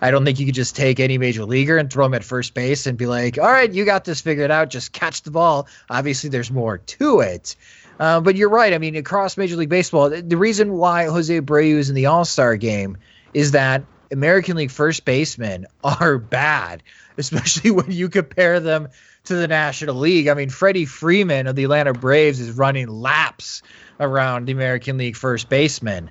[0.00, 2.54] I don't think you could just take any major leaguer and throw him at first
[2.54, 4.68] base and be like, all right, you got this figured out.
[4.68, 5.68] Just catch the ball.
[5.88, 7.56] Obviously, there's more to it.
[7.98, 8.74] Uh, but you're right.
[8.74, 12.26] I mean, across Major League Baseball, the reason why Jose Abreu is in the All
[12.26, 12.98] Star game
[13.32, 16.82] is that American League first basemen are bad,
[17.16, 18.88] especially when you compare them
[19.24, 20.28] to the National League.
[20.28, 23.62] I mean, Freddie Freeman of the Atlanta Braves is running laps
[23.98, 26.10] around the American League first baseman.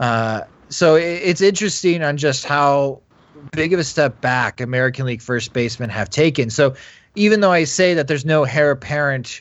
[0.00, 3.00] Uh, so it's interesting on just how
[3.52, 6.50] big of a step back American League first basemen have taken.
[6.50, 6.74] So
[7.14, 9.40] even though I say that there's no heir apparent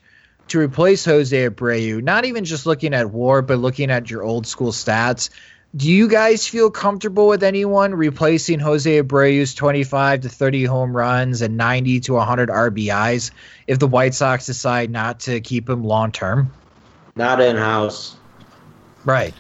[0.50, 4.48] to replace Jose Abreu, not even just looking at WAR, but looking at your old
[4.48, 5.30] school stats,
[5.76, 11.42] do you guys feel comfortable with anyone replacing Jose Abreu's 25 to 30 home runs
[11.42, 13.32] and 90 to 100 RBIs
[13.68, 16.52] if the White Sox decide not to keep him long term?
[17.16, 18.16] Not in house.
[19.04, 19.34] Right.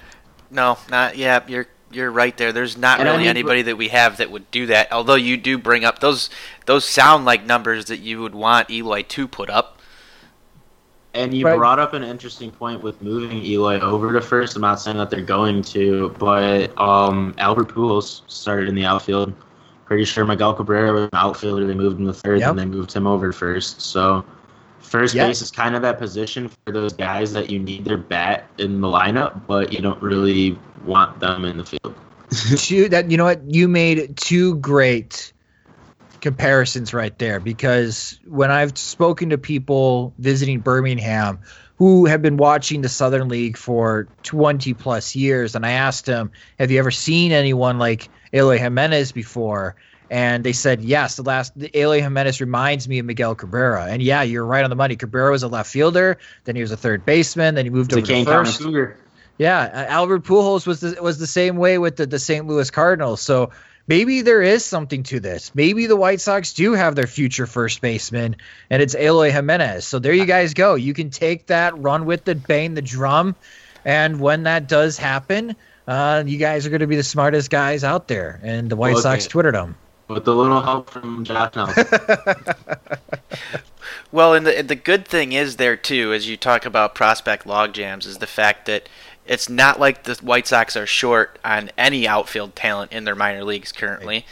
[0.52, 1.44] No, not yeah.
[1.48, 2.52] You're you're right there.
[2.52, 4.92] There's not and really anybody that we have that would do that.
[4.92, 6.30] Although you do bring up those
[6.66, 9.77] those sound like numbers that you would want Eloy to put up.
[11.18, 11.58] And you right.
[11.58, 14.56] brought up an interesting point with moving Eloy over to first.
[14.56, 19.34] I'm not saying that they're going to, but um, Albert Pujols started in the outfield.
[19.86, 21.66] Pretty sure Miguel Cabrera was an outfielder.
[21.66, 22.52] They moved him to third, yep.
[22.52, 23.82] and they moved him over first.
[23.82, 24.24] So
[24.80, 28.48] first base is kind of that position for those guys that you need their bat
[28.60, 31.96] in the lineup, but you don't really want them in the field.
[32.58, 35.32] two that you know what you made two great
[36.22, 41.40] comparisons right there because when I've spoken to people visiting Birmingham
[41.78, 46.32] who have been watching the Southern League for 20 plus years, and I asked them,
[46.58, 49.76] Have you ever seen anyone like Eloy Jimenez before?
[50.10, 53.86] And they said, Yes, the last Eloy Jimenez reminds me of Miguel Cabrera.
[53.86, 54.96] And yeah, you're right on the money.
[54.96, 58.02] Cabrera was a left fielder, then he was a third baseman, then he moved over
[58.06, 58.62] to first.
[59.38, 62.48] Yeah, Albert Pujols was the, was the same way with the, the St.
[62.48, 63.22] Louis Cardinals.
[63.22, 63.52] So
[63.88, 65.54] maybe there is something to this.
[65.56, 68.36] Maybe the White Sox do have their future first baseman,
[68.70, 69.86] and it's Eloy Jimenez.
[69.86, 70.76] So there you guys go.
[70.76, 73.36] You can take that, run with it, bang the drum,
[73.86, 75.56] and when that does happen,
[75.88, 78.40] uh, you guys are going to be the smartest guys out there.
[78.44, 79.02] And the White okay.
[79.02, 79.76] Sox twittered them.
[80.10, 81.86] With a little help from Jack Nelson.
[84.12, 87.74] well, and the, the good thing is there, too, as you talk about prospect log
[87.74, 88.88] jams, is the fact that–
[89.28, 93.44] it's not like the White Sox are short on any outfield talent in their minor
[93.44, 94.26] leagues currently.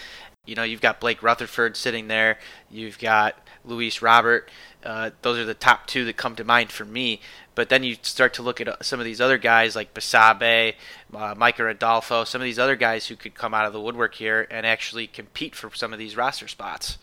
[0.45, 2.37] You know, you've got Blake Rutherford sitting there.
[2.69, 4.49] You've got Luis Robert.
[4.83, 7.19] Uh, those are the top two that come to mind for me.
[7.55, 10.75] But then you start to look at uh, some of these other guys like Basabe,
[11.13, 14.15] uh, Micker Adolfo, some of these other guys who could come out of the woodwork
[14.15, 16.97] here and actually compete for some of these roster spots.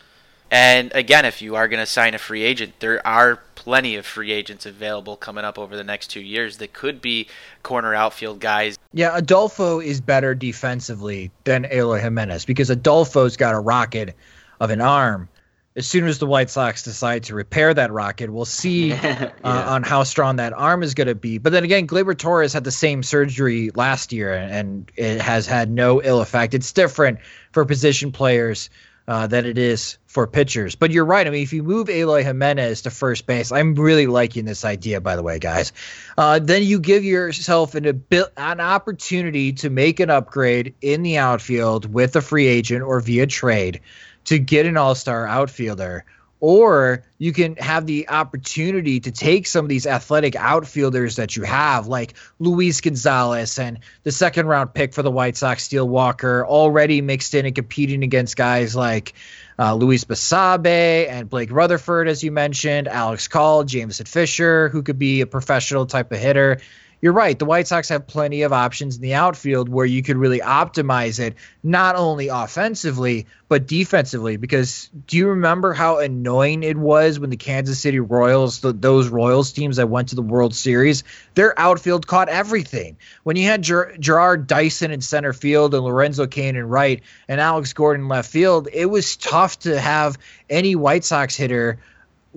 [0.51, 4.05] And again, if you are going to sign a free agent, there are plenty of
[4.05, 7.29] free agents available coming up over the next two years that could be
[7.63, 8.77] corner outfield guys.
[8.93, 14.17] Yeah, Adolfo is better defensively than Eloy Jimenez because Adolfo's got a rocket
[14.59, 15.29] of an arm.
[15.77, 19.31] As soon as the White Sox decide to repair that rocket, we'll see uh, yeah.
[19.45, 21.39] uh, on how strong that arm is going to be.
[21.39, 25.71] But then again, Gleyber Torres had the same surgery last year, and it has had
[25.71, 26.55] no ill effect.
[26.55, 27.21] It's different
[27.53, 28.71] for position players
[29.07, 30.75] uh, than it is for pitchers.
[30.75, 31.27] But you're right.
[31.27, 35.01] I mean, if you move Eloy Jimenez to first base, I'm really liking this idea,
[35.01, 35.73] by the way, guys.
[36.19, 38.05] Uh, then you give yourself an,
[38.37, 43.27] an opportunity to make an upgrade in the outfield with a free agent or via
[43.27, 43.81] trade
[44.27, 46.05] to get an all star outfielder
[46.43, 51.45] or you can have the opportunity to take some of these athletic outfielders that you
[51.45, 56.45] have, like Luis Gonzalez and the second round pick for the White Sox, Steele Walker,
[56.45, 59.15] already mixed in and competing against guys like
[59.59, 64.99] uh, Luis Basabe and Blake Rutherford, as you mentioned, Alex Call, Jameson Fisher, who could
[64.99, 66.61] be a professional type of hitter
[67.03, 67.37] you're right.
[67.37, 71.19] The White Sox have plenty of options in the outfield where you could really optimize
[71.19, 71.35] it,
[71.65, 74.37] not only offensively, but defensively.
[74.37, 79.09] Because do you remember how annoying it was when the Kansas City Royals, the, those
[79.09, 81.03] Royals teams that went to the World Series,
[81.35, 82.97] their outfield caught everything?
[83.25, 87.41] When you had Ger- Jarrod Dyson in center field and Lorenzo Cain in right and
[87.41, 91.81] Alex Gordon left field, it was tough to have any White Sox hitter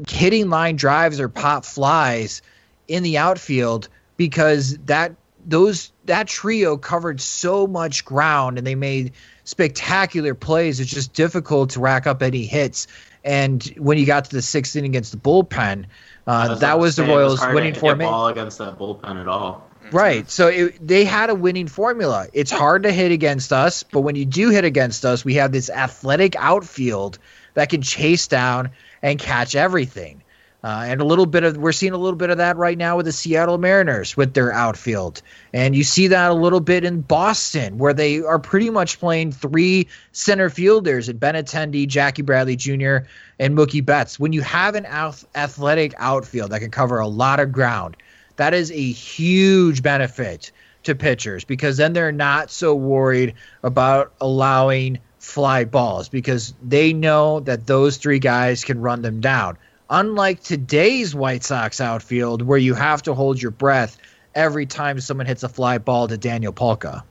[0.09, 2.41] hitting line drives or pop flies
[2.87, 9.13] in the outfield because that those that trio covered so much ground and they made
[9.43, 10.79] spectacular plays.
[10.79, 12.87] It's just difficult to rack up any hits.
[13.23, 15.85] And when you got to the sixth inning against the bullpen,
[16.27, 18.11] uh, that was the Royals' winning formula.
[18.11, 19.69] Ball against that bullpen at all.
[19.91, 20.29] Right.
[20.29, 22.27] So it, they had a winning formula.
[22.33, 25.51] It's hard to hit against us, but when you do hit against us, we have
[25.51, 27.19] this athletic outfield
[27.53, 30.23] that can chase down and catch everything.
[30.65, 32.97] Uh, and a little bit of we're seeing a little bit of that right now
[32.97, 35.21] with the Seattle Mariners with their outfield,
[35.53, 39.31] and you see that a little bit in Boston where they are pretty much playing
[39.31, 43.05] three center fielders in Benintendi, Jackie Bradley Jr.,
[43.37, 44.19] and Mookie Betts.
[44.19, 47.95] When you have an athletic outfield that can cover a lot of ground,
[48.37, 50.51] that is a huge benefit
[50.81, 57.39] to pitchers because then they're not so worried about allowing fly balls because they know
[57.41, 62.73] that those three guys can run them down unlike today's White Sox outfield, where you
[62.73, 63.97] have to hold your breath
[64.33, 67.03] every time someone hits a fly ball to Daniel Palka.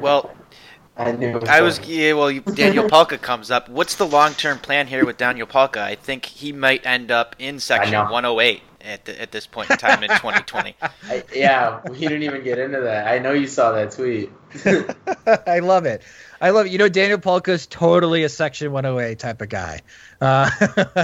[0.00, 0.34] Well,
[0.96, 1.38] I knew.
[1.40, 2.14] I was yeah.
[2.14, 3.68] Well, Daniel Palka comes up.
[3.68, 5.82] What's the long-term plan here with Daniel Palka?
[5.82, 9.76] I think he might end up in section 108 at the, at this point in
[9.76, 10.76] time in 2020.
[10.82, 13.08] I, yeah, we didn't even get into that.
[13.08, 14.30] I know you saw that tweet.
[15.46, 16.02] I love it.
[16.40, 16.72] I love it.
[16.72, 19.80] You know, Daniel Palka is totally a Section 108 type of guy.
[20.20, 20.50] Uh,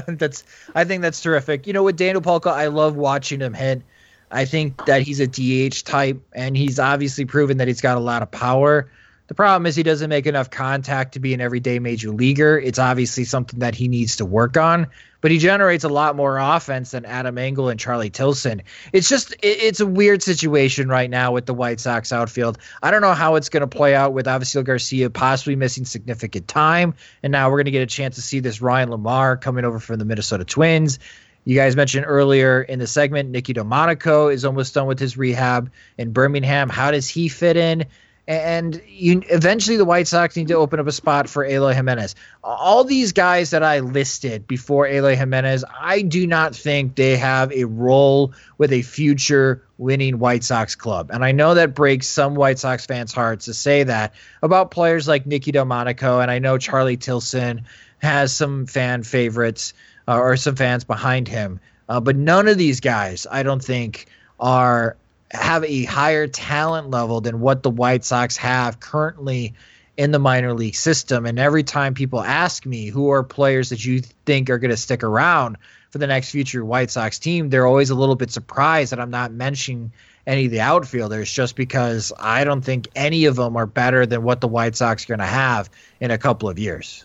[0.09, 1.66] that's I think that's terrific.
[1.66, 3.83] You know, with Daniel Palka, I love watching him hit.
[4.31, 8.01] I think that he's a DH type, and he's obviously proven that he's got a
[8.01, 8.90] lot of power.
[9.33, 12.59] The problem is he doesn't make enough contact to be an everyday major leaguer.
[12.59, 14.89] It's obviously something that he needs to work on,
[15.22, 18.61] but he generates a lot more offense than Adam Engel and Charlie Tilson.
[18.93, 22.59] It's just it's a weird situation right now with the White Sox outfield.
[22.83, 26.47] I don't know how it's going to play out with Avisail Garcia possibly missing significant
[26.47, 29.64] time, and now we're going to get a chance to see this Ryan LaMarre coming
[29.64, 30.99] over from the Minnesota Twins.
[31.47, 35.72] You guys mentioned earlier in the segment, Nicky Delmonico is almost done with his rehab
[35.97, 36.68] in Birmingham.
[36.68, 37.87] How does he fit in?
[38.29, 42.14] And you eventually the White Sox need to open up a spot for Eloy Jimenez.
[42.45, 47.51] All these guys that I listed before Eloy Jimenez, I do not think they have
[47.53, 51.11] a role with a future winning White Sox club.
[51.12, 55.09] And I know that breaks some White Sox fans' hearts to say that about players
[55.09, 57.64] like Nicky Delmonico, and I know Charlie Tilson
[57.99, 59.75] has some fan favorites
[60.07, 61.59] uh, or some fans behind him.
[61.89, 64.07] Uh, but none of these guys, I don't think,
[64.39, 64.97] are
[65.33, 69.55] have a higher talent level than what the White Sox have currently
[69.97, 71.26] in the minor league system.
[71.26, 74.76] And every time people ask me who are players that you think are going to
[74.76, 75.57] stick around
[75.91, 79.11] for the next future White Sox team, they're always a little bit surprised that I'm
[79.11, 79.93] not mentioning
[80.26, 84.22] any of the outfielders just because I don't think any of them are better than
[84.22, 85.68] what the White Sox are going to have
[86.01, 87.05] in a couple of years.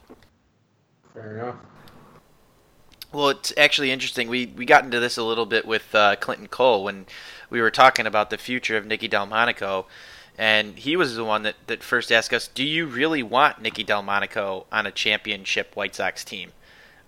[1.13, 1.55] Fair enough.
[3.11, 4.27] Well, it's actually interesting.
[4.27, 7.05] We we got into this a little bit with uh, Clinton Cole when
[7.49, 9.85] we were talking about the future of Nicky Delmonico,
[10.37, 13.83] and he was the one that, that first asked us, "Do you really want Nicky
[13.83, 16.51] Delmonico on a championship White Sox team?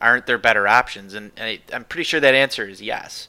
[0.02, 3.28] Aren't there better options?" And, and I, am pretty sure that answer is yes.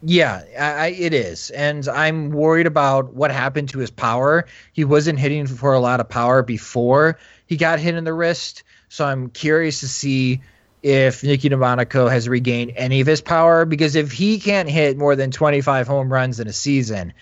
[0.00, 4.46] Yeah, I, it is, and I'm worried about what happened to his power.
[4.72, 8.62] He wasn't hitting for a lot of power before he got hit in the wrist,
[8.88, 10.40] so I'm curious to see
[10.82, 15.16] if Nicky Delmonico has regained any of his power because if he can't hit more
[15.16, 17.12] than 25 home runs in a season,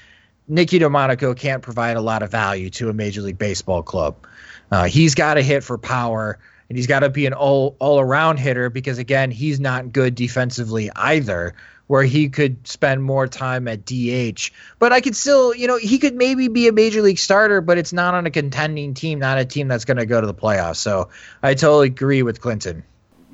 [0.48, 4.26] Nicky Delmonico can't provide a lot of value to a Major League Baseball club.
[4.70, 6.38] Uh, he's got to hit for power
[6.68, 10.14] and he's got to be an all all around hitter because again, he's not good
[10.14, 11.54] defensively either.
[11.88, 14.50] Where he could spend more time at DH,
[14.80, 17.78] but I could still, you know, he could maybe be a major league starter, but
[17.78, 20.34] it's not on a contending team, not a team that's going to go to the
[20.34, 20.78] playoffs.
[20.78, 21.11] So
[21.44, 22.82] I totally agree with Clinton.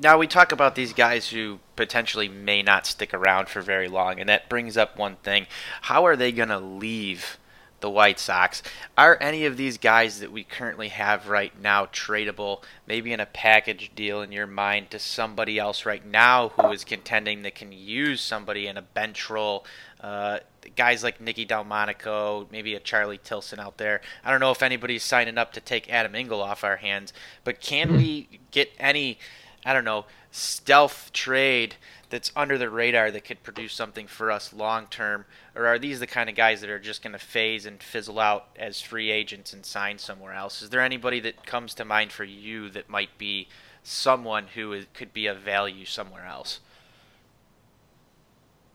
[0.03, 4.19] Now we talk about these guys who potentially may not stick around for very long,
[4.19, 5.47] and that brings up one thing:
[5.83, 7.37] how are they going to leave
[7.79, 8.61] the White Sox?
[8.97, 13.25] Are any of these guys that we currently have right now tradable, maybe in a
[13.25, 17.71] package deal in your mind, to somebody else right now who is contending that can
[17.71, 19.65] use somebody in a bench role?
[20.01, 20.39] Uh,
[20.75, 24.01] guys like Nicky Delmonico, maybe a Charlie Tilson out there.
[24.25, 27.13] I don't know if anybody's signing up to take Adam Engel off our hands,
[27.45, 29.17] but can we get any?
[29.65, 31.75] I don't know, stealth trade
[32.09, 35.25] that's under the radar that could produce something for us long term?
[35.55, 38.19] Or are these the kind of guys that are just going to phase and fizzle
[38.19, 40.61] out as free agents and sign somewhere else?
[40.61, 43.47] Is there anybody that comes to mind for you that might be
[43.83, 46.59] someone who is, could be of value somewhere else?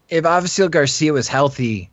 [0.08, 1.90] If Avisail Garcia was healthy,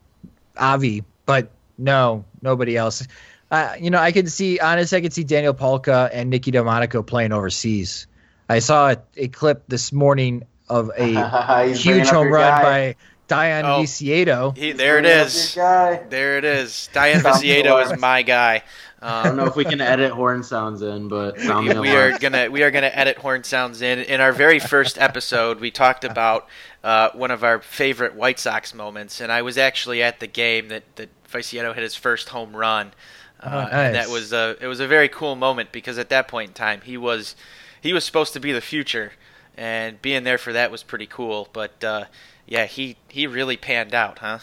[0.58, 3.06] Avi, but no, nobody else.
[3.52, 7.06] Uh, you know, I could see, honest, I could see Daniel Palka and Nicky Delmonico
[7.06, 8.08] playing overseas.
[8.50, 12.96] I saw a, a clip this morning of a huge home run by
[13.28, 14.56] Dayan oh, Viciedo.
[14.56, 15.56] He, there it is.
[15.56, 16.90] There it is.
[16.94, 18.64] Dayan Viciedo is my guy.
[19.02, 22.18] Um, I don't know if we can edit horn sounds in, but we, we are
[22.18, 24.00] gonna we are gonna edit horn sounds in.
[24.00, 26.48] In our very first episode, we talked about
[26.84, 30.70] uh, one of our favorite White Sox moments, and I was actually at the game
[30.70, 32.94] that that Viciedo hit his first home run.
[33.40, 33.74] Uh, oh, nice.
[33.74, 36.54] And that was a it was a very cool moment because at that point in
[36.54, 37.36] time he was
[37.82, 39.14] he was supposed to be the future,
[39.58, 41.50] and being there for that was pretty cool.
[41.54, 42.06] But uh,
[42.46, 44.40] yeah, he he really panned out, huh?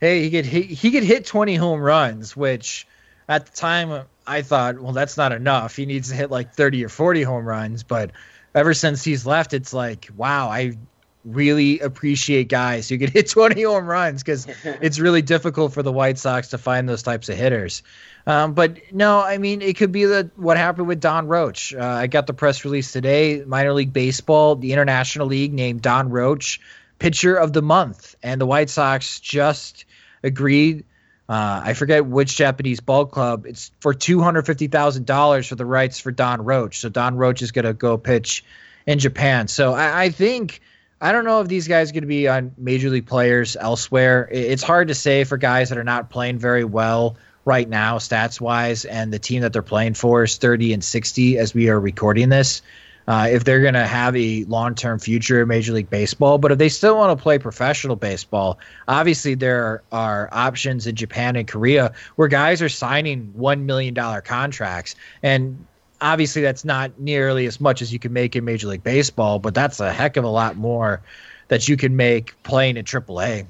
[0.00, 2.86] hey, he could he, he could hit 20 home runs, which
[3.28, 5.76] at the time I thought, well, that's not enough.
[5.76, 7.82] He needs to hit like 30 or 40 home runs.
[7.82, 8.12] But
[8.54, 10.76] ever since he's left, it's like, wow, I
[11.24, 15.92] really appreciate guys who can hit 20 home runs because it's really difficult for the
[15.92, 17.82] White Sox to find those types of hitters.
[18.26, 21.74] Um, but no, I mean, it could be the, what happened with Donn Roach.
[21.74, 23.42] Uh, I got the press release today.
[23.44, 26.60] Minor League Baseball, the International League named Donn Roach
[27.00, 29.86] pitcher of the month, and the White Sox just
[30.22, 30.84] agreed.
[31.28, 33.46] Uh, I forget which Japanese ball club.
[33.46, 36.80] It's for two hundred fifty thousand dollars for the rights for Donn Roach.
[36.80, 38.44] So Donn Roach is going to go pitch
[38.86, 39.48] in Japan.
[39.48, 40.60] So I, I think
[41.00, 44.28] I don't know if these guys are going to be on major league players elsewhere.
[44.30, 48.40] It's hard to say for guys that are not playing very well right now, stats
[48.40, 51.80] wise, and the team that they're playing for is 30 and 60 as we are
[51.80, 52.60] recording this.
[53.08, 56.52] Uh, if they're going to have a long term future in Major League Baseball, but
[56.52, 61.48] if they still want to play professional baseball, obviously there are options in Japan and
[61.48, 64.94] Korea where guys are signing $1 million contracts.
[65.22, 65.66] And
[66.00, 69.54] obviously that's not nearly as much as you can make in Major League Baseball, but
[69.54, 71.00] that's a heck of a lot more
[71.48, 73.46] that you can make playing in AAA.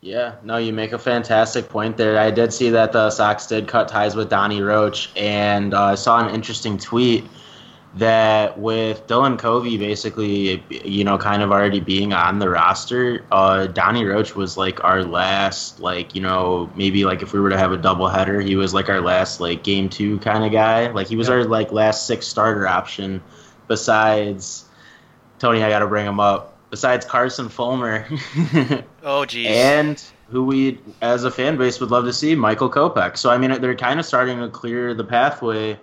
[0.00, 2.18] Yeah, no, you make a fantastic point there.
[2.18, 5.94] I did see that the Sox did cut ties with Donnie Roach, and uh, I
[5.96, 7.24] saw an interesting tweet
[7.96, 13.66] that with Dylan Covey basically, you know, kind of already being on the roster, uh,
[13.66, 17.58] Donnie Roach was like our last, like, you know, maybe like if we were to
[17.58, 20.90] have a doubleheader, he was like our last, like, game two kind of guy.
[20.90, 23.22] Like, he was our, like, last six starter option
[23.68, 24.64] besides,
[25.38, 28.06] Tony, I got to bring him up, besides Carson Fulmer.
[29.02, 29.46] oh, geez.
[29.48, 33.16] And who we, as a fan base, would love to see, Michael Kopech.
[33.16, 35.78] So, I mean, they're kind of starting to clear the pathway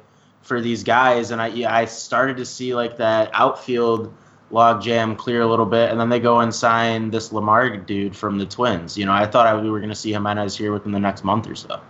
[0.46, 4.14] for these guys, and I I started to see like that outfield
[4.52, 8.38] logjam clear a little bit, and then they go and sign this LaMarre dude from
[8.38, 8.98] the Twins.
[8.98, 11.24] You know, I thought I, we were going to see Jimenez here within the next
[11.24, 11.82] month or so.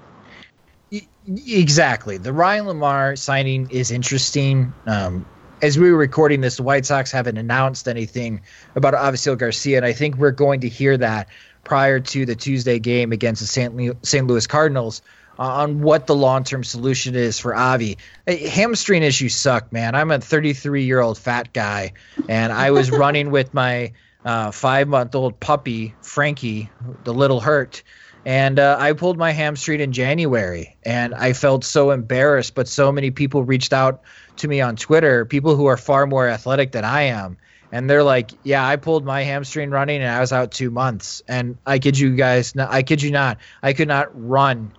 [1.28, 4.74] Exactly, the Ryan LaMarre signing is interesting.
[4.88, 5.26] Um,
[5.62, 8.41] as we were recording this, the White Sox haven't announced anything
[8.76, 11.28] about Avisail Garcia, and I think we're going to hear that
[11.66, 14.28] prior to the Tuesday game against the St.
[14.28, 15.01] Louis Cardinals
[15.38, 17.97] on what the long term solution is for Avi.
[18.26, 19.95] Hamstring issues suck, man.
[19.95, 21.93] I'm a 33 year old fat guy,
[22.30, 23.91] and I was running with my
[24.24, 26.70] uh, five month old puppy, Frankie,
[27.03, 27.84] the little hurt.
[28.28, 32.55] And uh, I pulled my hamstring in January, and I felt so embarrassed.
[32.55, 34.01] But so many people reached out
[34.38, 37.38] to me on Twitter, people who are far more athletic than I am,
[37.72, 41.22] and they're like, "Yeah, I pulled my hamstring running, and I was out two months."
[41.28, 44.72] And I kid you guys, I kid you not, I could not run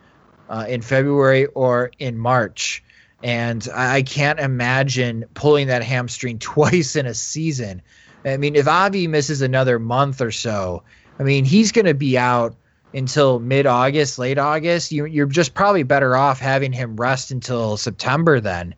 [0.48, 2.82] uh, in February or in March.
[3.22, 7.82] And I can't imagine pulling that hamstring twice in a season.
[8.24, 10.82] I mean, if Avi misses another month or so,
[11.18, 12.56] I mean, he's going to be out
[12.92, 14.90] until mid August, late August.
[14.92, 18.74] You, you're just probably better off having him rest until September then.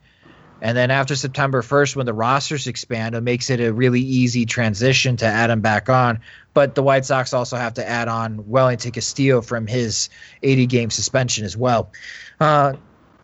[0.61, 4.45] And then after September 1st, when the rosters expand, it makes it a really easy
[4.45, 6.21] transition to add him back on.
[6.53, 10.09] But the White Sox also have to add on Wellington Castillo from his
[10.43, 11.93] 80 game suspension as well.
[12.41, 12.75] Uh,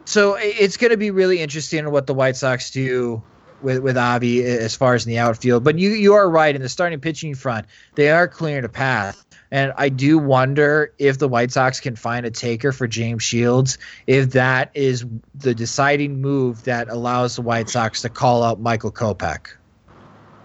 [0.05, 3.23] so it's going to be really interesting what the White Sox do
[3.63, 5.65] with with Avi as far as in the outfield.
[5.65, 9.24] But you you are right in the starting pitching front, they are clearing a path.
[9.51, 13.79] And I do wonder if the White Sox can find a taker for James Shields,
[14.07, 18.93] if that is the deciding move that allows the White Sox to call out Michael
[18.93, 19.49] Kopech.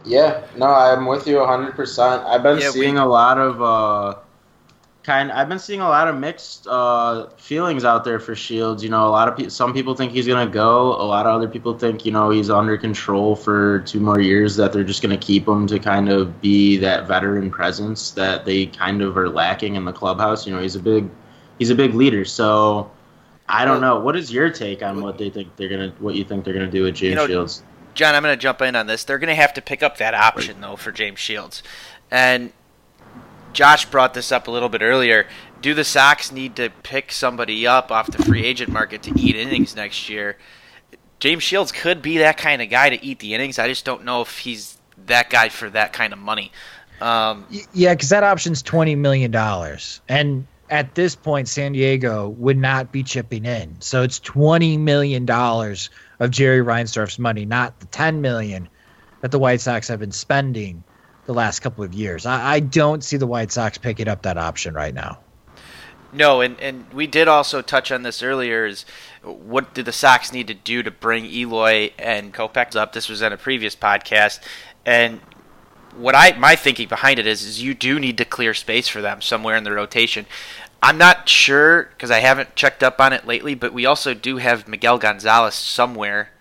[0.06, 2.26] Yeah, no, I'm with you 100%.
[2.26, 4.20] I've been yeah, seeing we, a lot of uh,
[5.04, 5.32] kind.
[5.32, 8.84] I've been seeing a lot of mixed uh, feelings out there for Shields.
[8.84, 9.50] You know, a lot of people.
[9.50, 10.94] Some people think he's gonna go.
[10.94, 14.56] A lot of other people think you know he's under control for two more years.
[14.56, 18.68] That they're just gonna keep him to kind of be that veteran presence that they
[18.68, 20.46] kind of are lacking in the clubhouse.
[20.46, 21.10] You know, he's a big,
[21.58, 22.26] he's a big leader.
[22.26, 22.92] So.
[23.52, 24.00] I don't know.
[24.00, 26.70] What is your take on what they think they're gonna, what you think they're gonna
[26.70, 27.64] do with James you know, Shields?
[27.96, 29.04] John, I'm going to jump in on this.
[29.04, 31.64] They're going to have to pick up that option though for James Shields,
[32.12, 32.54] and
[33.54, 35.28] Josh brought this up a little bit earlier.
[35.62, 39.36] Do the Sox need to pick somebody up off the free agent market to eat
[39.36, 40.38] innings next year?
[41.20, 43.60] James Shields could be that kind of guy to eat the innings.
[43.60, 44.78] I just don't know if he's
[45.08, 46.52] that guy for that kind of money.
[47.02, 52.58] Um, yeah, because that option's twenty million dollars, and at this point, San Diego would
[52.58, 53.80] not be chipping in.
[53.80, 55.90] So it's twenty million dollars
[56.20, 58.68] of Jerry Reinsdorf's money, not the ten million
[59.22, 60.84] that the White Sox have been spending
[61.30, 62.26] the last couple of years.
[62.26, 65.20] I, I don't see the White Sox picking up that option right now.
[66.12, 68.66] No, and, and we did also touch on this earlier.
[68.66, 68.84] Is
[69.22, 72.94] what do the Sox need to do to bring Eloy and Kopech up?
[72.94, 74.40] This was in a previous podcast,
[74.88, 75.20] and
[75.96, 79.00] what I my thinking behind it is is you do need to clear space for
[79.00, 80.26] them somewhere in the rotation.
[80.82, 84.38] I'm not sure because I haven't checked up on it lately, but we also do
[84.38, 86.32] have Miguel Gonzalez somewhere.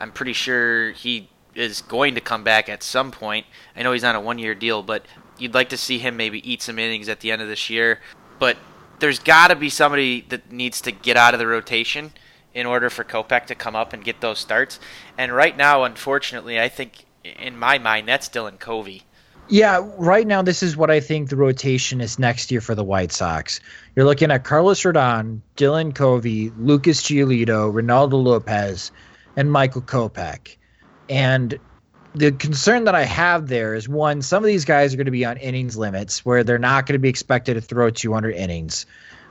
[0.00, 3.46] I'm pretty sure he is going to come back at some point.
[3.76, 5.06] I know he's on a one year deal, but
[5.38, 8.00] you'd like to see him maybe eat some innings at the end of this year.
[8.38, 8.56] But
[8.98, 12.12] there's got to be somebody that needs to get out of the rotation
[12.54, 14.78] in order for Kopech to come up and get those starts.
[15.18, 19.02] And right now, unfortunately, I think in my mind that's Dylan Covey.
[19.48, 22.84] Yeah, right now this is what I think the rotation is next year for the
[22.84, 23.60] White Sox.
[23.94, 28.90] You're looking at Carlos Rodon, Dylan Covey, Lucas Giolito, Reynaldo Lopez,
[29.36, 30.56] and Michael Kopech.
[31.08, 31.58] And
[32.14, 35.10] the concern that I have there is one, some of these guys are going to
[35.10, 38.86] be on innings limits where they're not going to be expected to throw 200 innings.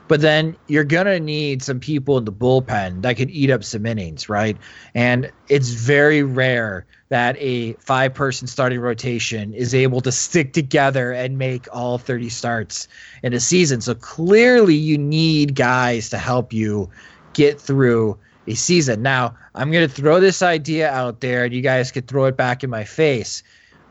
[0.06, 3.64] But then you're going to need some people in the bullpen that can eat up
[3.64, 4.56] some innings, right?
[4.94, 11.12] And it's very rare that a five person starting rotation is able to stick together
[11.12, 12.86] and make all 30 starts
[13.22, 13.80] in a season.
[13.80, 16.90] So clearly, you need guys to help you
[17.32, 19.02] get through a season.
[19.02, 22.36] Now, I'm going to throw this idea out there, and you guys could throw it
[22.36, 23.42] back in my face.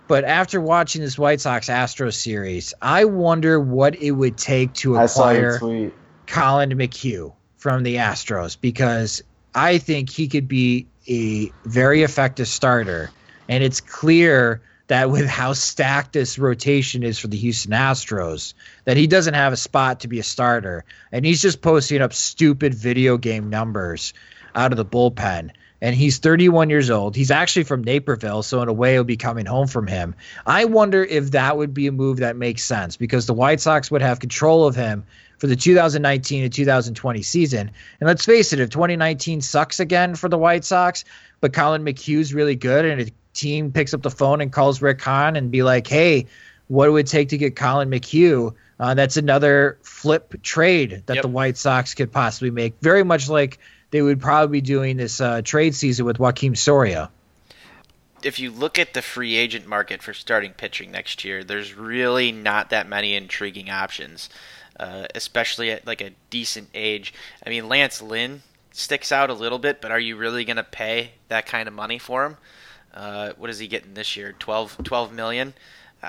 [0.08, 4.96] But after watching this White Sox Astros series, I wonder what it would take to
[4.98, 5.92] acquire
[6.28, 9.24] Collin McHugh from the Astros because
[9.56, 13.12] I think he could be a very effective starter.
[13.48, 18.98] And it's clear that with how stacked this rotation is for the Houston Astros, that
[18.98, 20.84] he doesn't have a spot to be a starter.
[21.12, 24.14] And he's just posting up stupid video game numbers
[24.56, 25.52] out of the bullpen.
[25.82, 27.16] And he's 31 years old.
[27.16, 30.16] He's actually from Naperville, so in a way, it'll be coming home from him.
[30.46, 33.92] I wonder if that would be a move that makes sense because the White Sox
[33.92, 35.04] would have control of him
[35.40, 37.70] for the 2019 and 2020 season.
[38.00, 41.04] And let's face it, if 2019 sucks again for the White Sox,
[41.42, 45.02] but Collin McHugh's really good and a team picks up the phone and calls Rick
[45.02, 46.28] Hahn and be like, hey,
[46.68, 48.54] what would it take to get Collin McHugh.
[48.80, 51.22] Uh, that's another flip trade that yep.
[51.22, 52.74] the White Sox could possibly make.
[52.82, 53.60] Very much like
[53.94, 57.12] they would probably be doing this uh, trade season with Joakim Soria.
[58.24, 62.32] If you look at the free agent market for starting pitching next year, there's really
[62.32, 64.30] not that many intriguing options,
[64.80, 67.14] uh, especially at like a decent age.
[67.46, 68.42] I mean, Lance Lynn
[68.72, 71.76] sticks out a little bit, but are you really going to pay that kind of
[71.76, 72.38] money for him?
[72.96, 74.34] Uh, what is he getting this year?
[74.40, 75.54] 12, 12 million?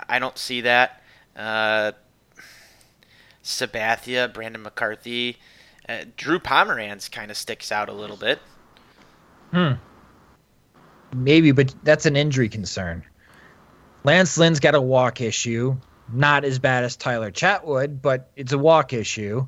[0.09, 1.03] I don't see that.
[1.37, 1.93] Uh,
[3.43, 5.37] Sabathia, Brandon McCarthy,
[5.89, 8.39] uh, Drew Pomeranz kind of sticks out a little bit.
[9.53, 9.73] Hmm.
[11.15, 13.05] Maybe, but that's an injury concern.
[14.03, 15.77] Lance Lynn's got a walk issue.
[16.13, 19.47] Not as bad as Tyler Chatwood, but it's a walk issue.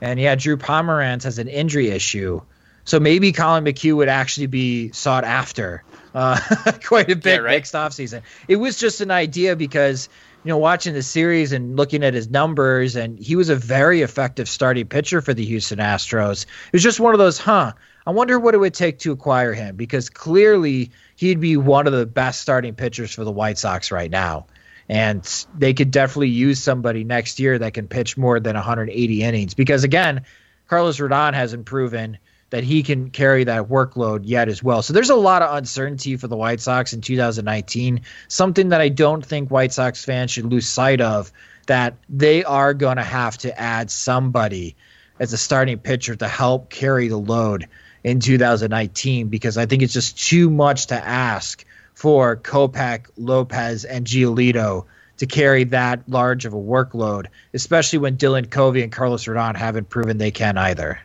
[0.00, 2.40] And yeah, Drew Pomeranz has an injury issue.
[2.84, 6.40] So maybe Collin McHugh would actually be sought after uh,
[6.84, 7.52] quite a bit yeah, right.
[7.52, 8.22] next offseason.
[8.48, 10.08] It was just an idea because,
[10.44, 14.02] you know, watching the series and looking at his numbers, and he was a very
[14.02, 16.44] effective starting pitcher for the Houston Astros.
[16.44, 17.72] It was just one of those, huh?
[18.06, 21.92] I wonder what it would take to acquire him because clearly he'd be one of
[21.92, 24.46] the best starting pitchers for the White Sox right now.
[24.88, 29.54] And they could definitely use somebody next year that can pitch more than 180 innings
[29.54, 30.22] because, again,
[30.68, 32.18] Carlos Rodon hasn't proven–
[32.50, 34.82] that he can carry that workload yet as well.
[34.82, 38.88] So there's a lot of uncertainty for the White Sox in 2019, something that I
[38.88, 41.32] don't think White Sox fans should lose sight of
[41.66, 44.76] that they are going to have to add somebody
[45.20, 47.68] as a starting pitcher to help carry the load
[48.02, 54.06] in 2019 because I think it's just too much to ask for Kopech, Lopez, and
[54.06, 54.86] Giolito
[55.18, 59.90] to carry that large of a workload, especially when Dylan Covey and Carlos Rodon haven't
[59.90, 60.98] proven they can either.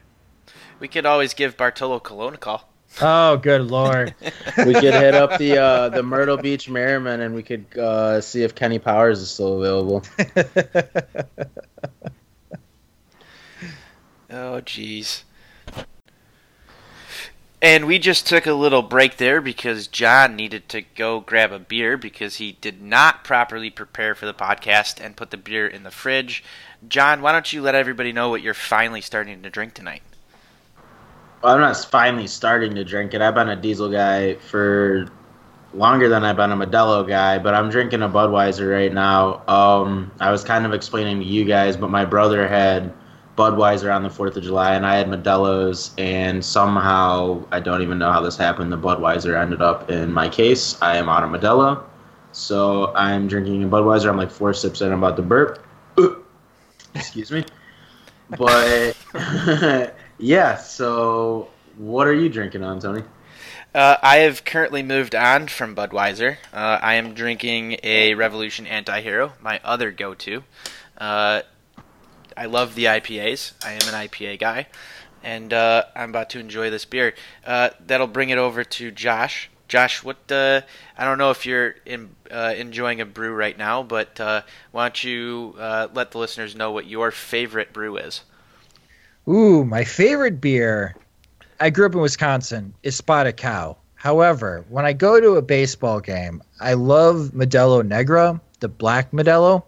[0.80, 2.70] We could always give Bartolo Colon a call.
[3.02, 4.16] Oh, good lord!
[4.66, 8.44] we could hit up the uh, the Myrtle Beach Mermen, and we could uh, see
[8.44, 10.04] if Kenny Powers is still available.
[14.30, 15.24] oh, jeez.
[17.62, 21.58] And we just took a little break there because John needed to go grab a
[21.58, 25.84] beer because he did not properly prepare for the podcast and put the beer in
[25.84, 26.44] the fridge.
[26.88, 30.04] John, why don't you let everybody know what you're finally starting to drink tonight?
[31.46, 33.22] I'm not finally starting to drink it.
[33.22, 35.08] I've been a diesel guy for
[35.74, 39.44] longer than I've been a Modelo guy, but I'm drinking a Budweiser right now.
[39.48, 42.94] Um, I was kind of explaining to you guys, but my brother had
[43.38, 48.00] Budweiser on the 4th of July, and I had Modelo's, and somehow, I don't even
[48.00, 50.82] know how this happened, the Budweiser ended up in my case.
[50.82, 51.84] I am out of Modelo,
[52.32, 54.10] so I'm drinking a Budweiser.
[54.10, 55.66] I'm like four sips in, I'm about to burp.
[56.96, 57.46] Excuse me.
[58.38, 58.96] But
[60.18, 60.58] Yeah.
[60.58, 63.04] So, what are you drinking on, Tony?
[63.76, 66.38] Uh, I have currently moved on from Budweiser.
[66.54, 70.46] Uh, I am drinking a Revolution Anti-Hero, my other go-to.
[70.98, 71.42] Uh,
[72.38, 73.52] I love the IPAs.
[73.66, 74.68] I am an IPA guy,
[75.22, 77.16] and uh, I'm about to enjoy this beer.
[77.46, 79.50] Uh, that'll bring it over to Josh.
[79.68, 80.32] Josh, what?
[80.32, 80.62] Uh,
[80.98, 84.20] I don't know if you're in, enjoying a brew right now, but
[84.72, 88.22] why don't you let the listeners know what your favorite brew is?
[89.28, 90.96] Ooh, my favorite beer.
[91.60, 92.74] I grew up in Wisconsin.
[92.84, 93.78] Is Spotted Cow.
[93.96, 99.64] However, when I go to a baseball game, I love Modelo Negra, the black Modelo.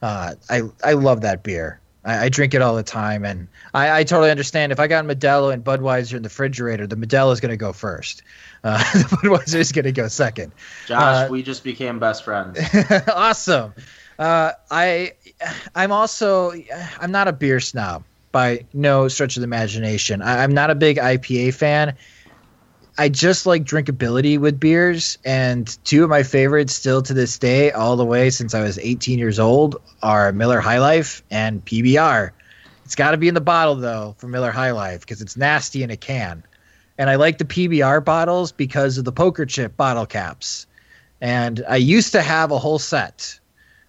[0.00, 1.80] Uh, I I love that beer.
[2.04, 4.70] I, I, drink it all the time, and I, I, totally understand.
[4.70, 7.72] If I got Modelo and Budweiser in the refrigerator, the Modelo is going to go
[7.72, 8.22] first.
[8.62, 10.52] Uh, the Budweiser is going to go second.
[10.86, 12.60] Josh, uh, we just became best friends.
[13.08, 13.72] awesome.
[14.18, 15.14] Uh, I
[15.74, 16.52] I'm also
[17.00, 18.04] I'm not a beer snob
[18.34, 20.20] by no stretch of the imagination.
[20.20, 21.94] I, am not a big IPA fan.
[22.98, 27.70] I just like drinkability with beers, and two of my favorites still to this day,
[27.70, 32.32] all the way since I was 18 years old, are Miller High Life and PBR.
[32.84, 35.84] It's got to be in the bottle though for Miller High Life because it's nasty
[35.84, 36.42] in a can.
[36.98, 40.66] And I like the PBR bottles because of the poker chip bottle caps.
[41.20, 43.38] And I used to have a whole set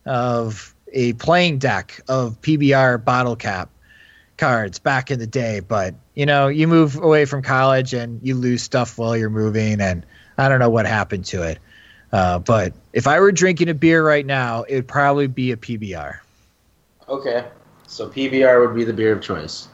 [0.06, 3.70] of a playing deck of PBR bottle cap
[4.38, 8.36] cards back in the day, but you know, you move away from college and you
[8.36, 10.06] lose stuff while you're moving, and
[10.38, 11.60] I don't know what happened to it.
[12.12, 15.58] Uh, but if I were drinking a beer right now, it would probably be a
[15.58, 16.20] PBR.
[17.10, 17.46] Okay,
[17.88, 19.68] so PBR would be the beer of choice.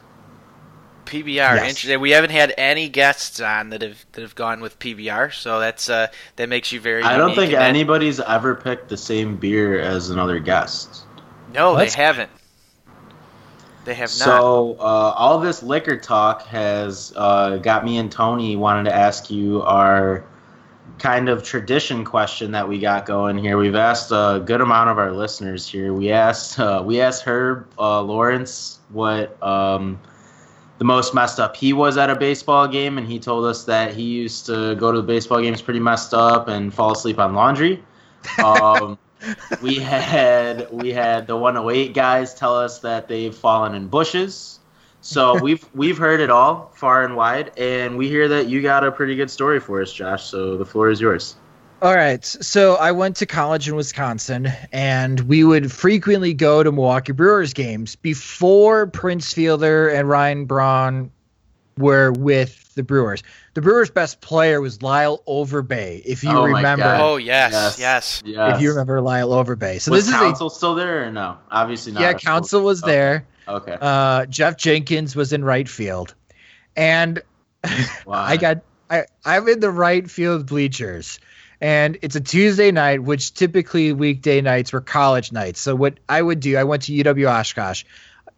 [1.04, 1.68] PBR, Yes.
[1.68, 2.00] interesting.
[2.00, 5.88] We haven't had any guests on that have that have gone with PBR, so that's
[5.90, 6.06] uh,
[6.36, 7.02] that makes you very.
[7.02, 11.02] I don't think in that- anybody's ever picked the same beer as another guest.
[11.52, 12.30] No, Let's- they haven't.
[13.84, 14.24] They have not.
[14.24, 19.30] So uh, all this liquor talk has uh, got me and Tony wanted to ask
[19.30, 20.24] you our
[20.98, 23.58] kind of tradition question that we got going here.
[23.58, 25.92] We've asked a good amount of our listeners here.
[25.92, 30.00] We asked uh, we asked Herb uh, Lawrence what um,
[30.78, 33.94] the most messed up he was at a baseball game, and he told us that
[33.94, 37.34] he used to go to the baseball games pretty messed up and fall asleep on
[37.34, 37.82] laundry.
[38.38, 38.98] Um,
[39.60, 44.58] we had we had the 108 guys tell us that they've fallen in bushes.
[45.00, 48.84] So we've we've heard it all far and wide, and we hear that you got
[48.84, 50.24] a pretty good story for us, Josh.
[50.24, 51.36] So the floor is yours.
[51.82, 52.24] All right.
[52.24, 57.52] So I went to college in Wisconsin, and we would frequently go to Milwaukee Brewers
[57.52, 61.10] games before Prince Fielder and Ryan Braun
[61.78, 63.22] were with the Brewers.
[63.54, 66.84] The Brewers' best player was Lyle Overbay, if you Oh my remember.
[66.84, 67.00] God.
[67.00, 68.22] oh yes, yes.
[68.24, 68.54] yes.
[68.56, 69.80] If you remember Lyle Overbay.
[69.80, 71.36] So was this is Counsell still there or no?
[71.50, 72.00] Obviously not.
[72.00, 72.92] yeah, Counsell was Okay.
[72.92, 73.26] there.
[73.48, 73.76] Okay.
[73.80, 76.14] Uh, Geoff Jenkins was in right field,
[76.76, 77.20] and
[78.08, 78.58] I got
[78.90, 81.18] I I'm in the right field bleachers.
[81.60, 85.60] And it's a Tuesday night, which typically weekday nights were college nights.
[85.60, 87.84] So what I would do, I went to UW Oshkosh.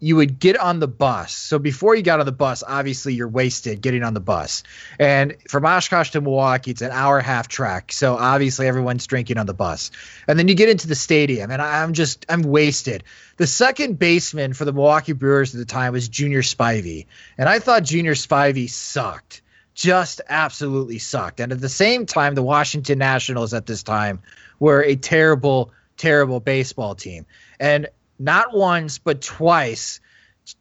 [0.05, 1.33] You would get on the bus.
[1.33, 4.63] So before you got on the bus, obviously you're wasted getting on the bus.
[4.99, 7.91] And from Oshkosh to Milwaukee, it's an hour and a half trek.
[7.91, 9.91] So obviously everyone's drinking on the bus.
[10.29, 13.05] And then you get into the stadium, and I'm just I'm wasted.
[13.39, 17.07] The second baseman for the Milwaukee Brewers at the time was Junior Spivey,
[17.39, 19.41] and I thought Junior Spivey sucked
[19.75, 21.41] just absolutely sucked.
[21.41, 24.23] And at the same time, the Washington Nationals at this time
[24.59, 27.27] were a terrible, terrible baseball team.
[27.59, 27.89] And
[28.19, 30.01] not once, but twice,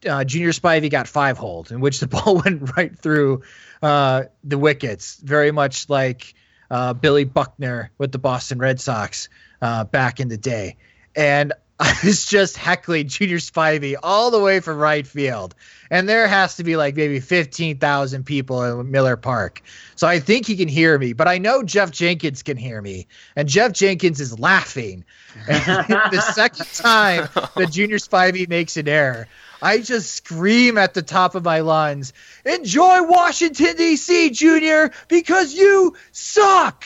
[0.08, 3.44] uh, Junior Spivey got five hold, in which the ball went right through
[3.82, 6.34] uh, the wickets, very much like
[6.72, 9.30] uh, Billy Buckner with the Boston Red Sox
[9.62, 10.78] uh, back in the day.
[11.16, 11.54] And
[11.86, 15.54] I was just heckling Junior Spivey all the way from right field.
[15.92, 19.62] And there has to be like maybe 15,000 people in Miller Park.
[19.96, 23.08] So I think he can hear me, but I know Geoff Jenkins can hear me.
[23.36, 25.04] And Geoff Jenkins is laughing.
[25.46, 27.28] And the second time
[27.58, 29.28] that Junior Spivey makes an error,
[29.62, 32.14] I just scream at the top of my lungs,
[32.46, 36.86] enjoy Washington, D.C., Junior, because you suck.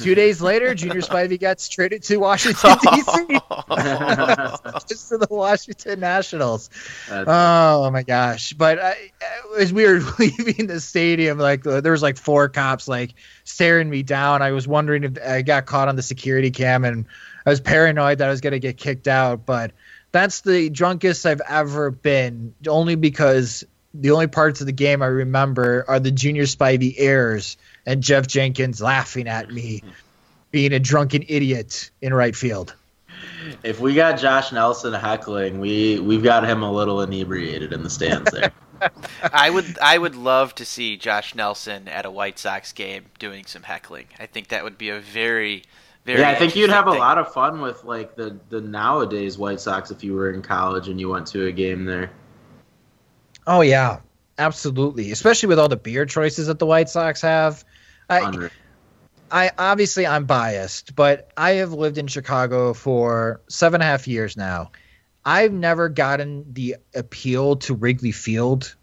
[0.00, 3.26] Two days later, Junior Spivey gets traded to Washington, D.C.
[4.88, 6.70] just to the Washington Nationals.
[7.08, 8.52] That's- Oh my gosh!
[8.52, 9.10] But I,
[9.58, 13.14] as we were leaving the stadium, like uh, there was like four cops like
[13.44, 14.42] staring me down.
[14.42, 17.06] I was wondering if I got caught on the security cam, and
[17.46, 19.46] I was paranoid that I was gonna get kicked out.
[19.46, 19.72] But
[20.10, 23.64] that's the drunkest I've ever been, only because
[23.94, 28.26] the only parts of the game I remember are the Junior Spivey errors and Geoff
[28.26, 29.82] Jenkins laughing at me,
[30.50, 32.74] being a drunken idiot in right field.
[33.62, 37.90] if we got Josh Nelson heckling, we we've got him a little inebriated in the
[37.90, 38.52] stands there.
[39.32, 43.44] I would I would love to see Josh Nelson at a White Sox game doing
[43.46, 44.06] some heckling.
[44.18, 45.62] I think that would be a very
[46.04, 49.38] very yeah, I think you'd have a lot of fun with like the the nowadays
[49.38, 52.10] White Sox if you were in college and you went to a game there.
[53.46, 54.00] Oh yeah,
[54.38, 55.12] absolutely.
[55.12, 57.64] Especially with all the beer choices that the White Sox have.
[58.08, 58.48] I.
[59.34, 64.06] I obviously I'm biased, but I have lived in Chicago for seven and a half
[64.06, 64.72] years now.
[65.24, 68.76] I've never gotten the appeal to Wrigley Field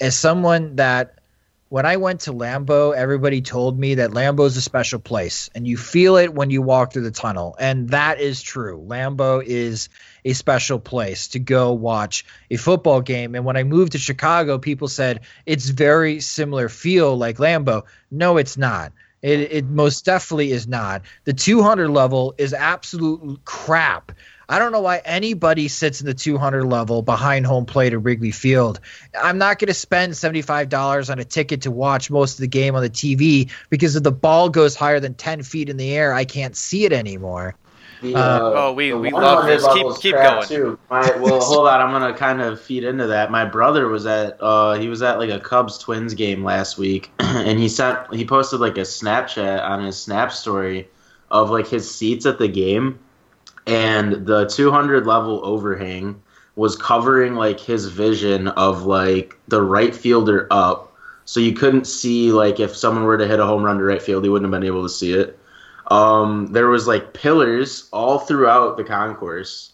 [0.00, 1.20] as someone that
[1.68, 5.66] when I went to Lambeau, everybody told me that Lambeau is a special place and
[5.66, 7.54] you feel it when you walk through the tunnel.
[7.58, 8.84] And that is true.
[8.86, 9.88] Lambeau is
[10.24, 13.34] a special place to go watch a football game.
[13.34, 17.82] And when I moved to Chicago, people said it's very similar feel like Lambeau.
[18.10, 18.92] No, it's not.
[19.22, 21.02] It, it most definitely is not.
[21.24, 24.12] The 200 level is absolute crap.
[24.48, 28.32] I don't know why anybody sits in the 200 level behind home plate at Wrigley
[28.32, 28.80] Field.
[29.18, 32.74] I'm not going to spend $75 on a ticket to watch most of the game
[32.74, 36.12] on the TV because if the ball goes higher than 10 feet in the air,
[36.12, 37.54] I can't see it anymore.
[38.02, 39.64] The, Uh, Oh, we- we love this.
[39.74, 40.46] Keep- keep going.
[40.48, 40.78] Too.
[40.90, 41.80] My, well, hold on.
[41.80, 43.30] I'm gonna kind of feed into that.
[43.30, 47.10] My brother was at uh, he was at like a Cubs Twins game last week,
[47.20, 50.88] and he sent he posted like a Snapchat on his Snap story
[51.30, 52.98] of like his seats at the game,
[53.66, 56.20] and the 200 level overhang
[56.56, 60.92] was covering like his vision of like the right fielder up,
[61.24, 64.02] so you couldn't see like if someone were to hit a home run to right
[64.02, 65.38] field, he wouldn't have been able to see it.
[65.92, 69.72] Um, there was like pillars all throughout the concourse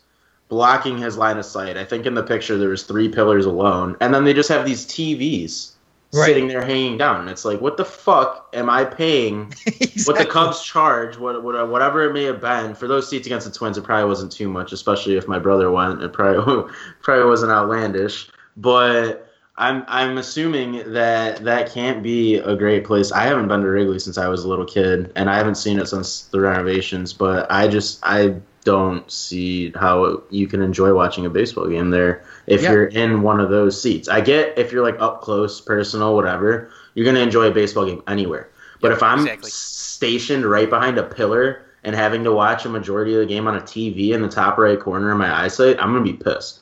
[0.48, 1.76] blocking his line of sight.
[1.76, 4.64] I think in the picture there was three pillars alone, and then they just have
[4.66, 5.72] these TVs
[6.14, 6.24] Right.
[6.24, 7.20] sitting there hanging down.
[7.20, 9.52] And it's like, what the fuck am I paying?
[10.06, 13.46] What the Cubs charge, what, what whatever it may have been for those seats against
[13.46, 16.02] the Twins, it probably wasn't too much, especially if my brother went.
[16.02, 19.27] It probably probably wasn't outlandish, but.
[19.58, 23.10] I'm I'm assuming that that can't be a great place.
[23.12, 25.78] I haven't been to Wrigley since I was a little kid, and I haven't seen
[25.80, 27.12] it since the renovations.
[27.12, 32.22] But I just I don't see how you can enjoy watching a baseball game there
[32.46, 32.72] if Yeah.
[32.72, 34.08] you're in one of those seats.
[34.08, 36.70] I get if you're like up close, personal, whatever.
[36.94, 38.48] You're gonna enjoy a baseball game anywhere.
[38.80, 39.50] But if I'm exactly.
[39.50, 43.56] stationed right behind a pillar and having to watch a majority of the game on
[43.56, 46.60] a TV in the top right corner of my eyesight, I'm gonna be pissed.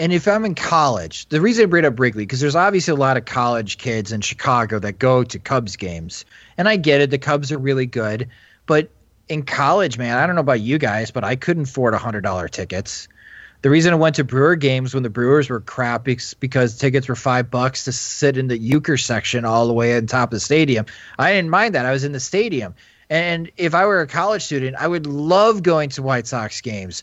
[0.00, 2.96] And if I'm in college, the reason I bring up Wrigley because there's obviously a
[2.96, 6.24] lot of college kids in Chicago that go to Cubs games,
[6.56, 7.10] and I get it.
[7.10, 8.30] The Cubs are really good,
[8.64, 8.88] but
[9.28, 12.48] in college, man, I don't know about you guys, but I couldn't afford hundred dollar
[12.48, 13.08] tickets.
[13.60, 17.06] The reason I went to Brewer games when the Brewers were crap is because tickets
[17.06, 20.36] were five bucks to sit in the Uecker section all the way on top of
[20.36, 20.86] the stadium.
[21.18, 21.84] I didn't mind that.
[21.84, 22.74] I was in the stadium.
[23.10, 27.02] And if I were a college student, I would love going to White Sox games.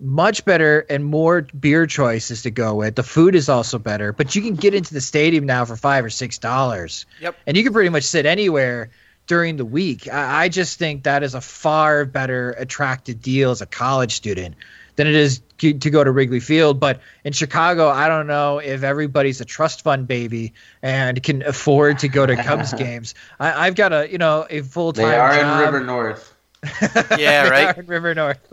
[0.00, 2.94] Much better and more beer choices to go with.
[2.94, 6.04] The food is also better, but you can get into the stadium now for five
[6.04, 7.04] or six dollars.
[7.20, 7.36] Yep.
[7.46, 8.90] And you can pretty much sit anywhere
[9.26, 10.06] during the week.
[10.12, 14.54] I, I just think that is a far better attractive deal as a college student
[14.94, 16.78] than it is to to go to Wrigley Field.
[16.78, 21.98] But in Chicago, I don't know if everybody's a trust fund baby and can afford
[22.00, 23.16] to go to Cubs games.
[23.40, 25.58] I, I've got a you know a full time They are job.
[25.60, 26.34] in River North.
[27.18, 27.88] Yeah, right?
[27.88, 28.40] River North.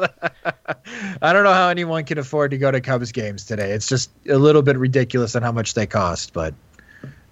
[1.21, 3.71] I don't know how anyone can afford to go to Cubs games today.
[3.71, 6.53] It's just a little bit ridiculous on how much they cost, but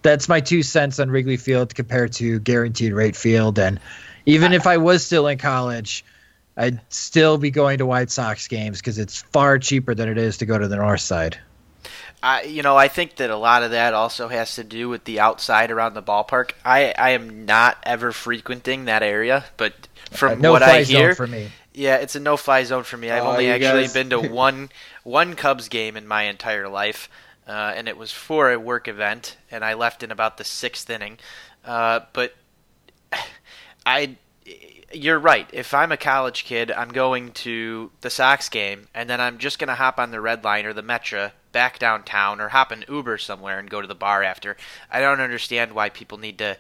[0.02, 3.58] that's my two cents on Wrigley Field compared to guaranteed rate field.
[3.60, 3.80] And
[4.26, 6.06] even if I was still in college,
[6.56, 10.38] I'd still be going to White Sox games because it's far cheaper than it is
[10.38, 11.40] to go to the north side.
[12.24, 15.04] I, you know, I think that a lot of that also has to do with
[15.04, 16.52] the outside around the ballpark.
[16.64, 19.74] I, I am not ever frequenting that area, but
[20.10, 21.50] from Uh, no what fly I zone hear, for me.
[21.74, 23.12] yeah, it's a no-fly zone for me.
[23.12, 24.70] I've Oh, only actually guys- been to one
[25.04, 27.10] one Cubs game in my entire life,
[27.46, 30.90] uh, and it was for a work event, and I left in about the sixth
[30.90, 31.18] inning.
[31.66, 32.34] Uh, but
[33.86, 34.16] I,
[34.94, 35.50] you're right.
[35.52, 39.60] If I'm a college kid, I'm going to the Sox game, and then I'm just
[39.60, 43.18] gonna hop on the Red Line or the Metra back downtown, or hop an Uber
[43.18, 44.58] somewhere and go to the bar after.
[44.92, 46.58] I don't understand why people need to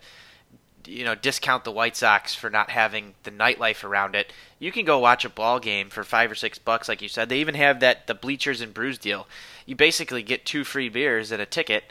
[0.85, 4.31] you know discount the White Sox for not having the nightlife around it.
[4.59, 7.27] You can go watch a ball game for five or six bucks, like you said.
[7.29, 9.27] They even have that the bleachers and brews deal.
[9.65, 11.85] You basically get two free beers and a ticket.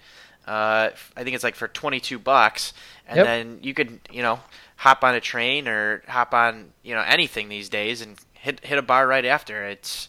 [0.46, 2.72] Uh, I think it's like for twenty two bucks,
[3.06, 3.26] and Yep.
[3.26, 4.40] then you could you know
[4.76, 8.78] hop on a train or hop on you know anything these days and hit hit
[8.78, 9.64] a bar right after.
[9.64, 10.08] It's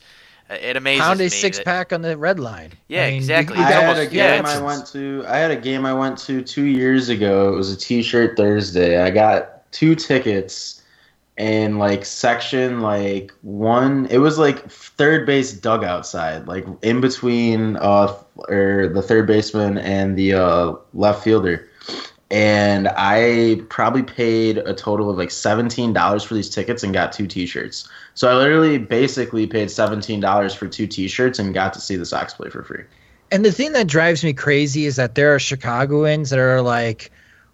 [0.62, 1.26] it amazes Pound me.
[1.26, 2.72] a six that- pack on the red line.
[2.88, 3.58] Yeah, I mean, exactly.
[3.58, 5.24] you I had a game yeah, I went to.
[5.28, 7.54] I had a game I went to two years ago.
[7.54, 9.01] It was a T-shirt Thursday.
[9.01, 10.82] I got two tickets
[11.38, 14.06] in like section like one.
[14.12, 18.14] It was like third base dugout side, like in between uh
[18.49, 21.70] or the third baseman and the uh, left fielder.
[22.32, 27.11] And I probably paid a total of like seventeen dollars for these tickets and got
[27.11, 27.88] two T-shirts.
[28.15, 32.05] So I literally basically paid seventeen dollars for two T-shirts and got to see the
[32.05, 32.86] Sox play for free.
[33.32, 37.11] And the thing that drives me crazy is that there are Chicagoans that are like,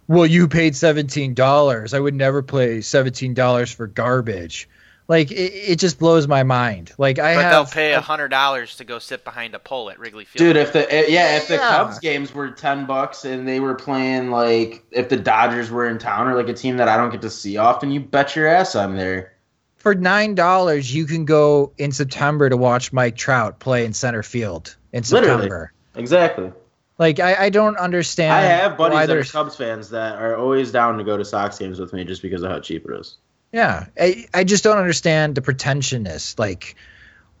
[0.08, 1.92] "Well, you paid seventeen dollars.
[1.92, 4.68] I would never pay seventeen dollars for garbage."
[5.10, 6.92] Like it, it just blows my mind.
[6.96, 9.90] Like I But have, they'll pay a hundred dollars to go sit behind a pole
[9.90, 10.38] at Wrigley Field.
[10.38, 11.68] Dude, if the yeah, if the Yeah.
[11.68, 15.98] Cubs games were ten bucks and they were playing like if the Dodgers were in
[15.98, 18.46] town or like a team that I don't get to see often, you bet your
[18.46, 19.32] ass I'm there.
[19.78, 24.22] for nine dollars, you can go in September to watch Mike Trout play in center
[24.22, 25.42] field in September.
[25.42, 25.68] Literally.
[25.96, 26.52] Exactly.
[26.98, 28.32] Like I, I don't understand.
[28.32, 31.24] I have buddies why that are Cubs fans that are always down to go to
[31.24, 33.16] Sox games with me just because of how cheap it is.
[33.52, 36.38] Yeah, I, I just don't understand the pretentiousness.
[36.38, 36.76] Like,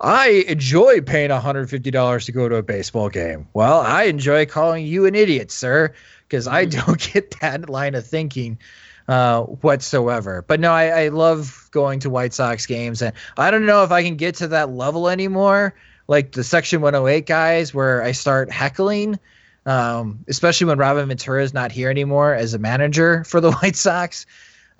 [0.00, 3.48] I enjoy paying $150 to go to a baseball game.
[3.52, 5.94] Well, I enjoy calling you an idiot, sir,
[6.26, 8.58] because I don't get that line of thinking
[9.06, 10.42] uh, whatsoever.
[10.46, 13.92] But no, I, I love going to White Sox games, and I don't know if
[13.92, 15.74] I can get to that level anymore,
[16.08, 19.18] like the Section 108 guys, where I start heckling.
[19.66, 23.76] Um, especially when Robin Ventura is not here anymore as a manager for the White
[23.76, 24.24] Sox.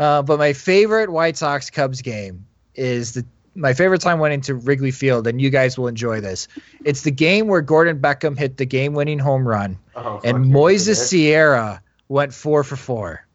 [0.01, 3.24] Uh, but my favorite White Sox Cubs game is the
[3.55, 6.48] my favorite time went into Wrigley Field, and you guys will enjoy this.
[6.84, 11.82] It's the game where Gordon Beckham hit the game-winning home run, Oh, and Moises Sierra
[12.09, 13.26] went four for four.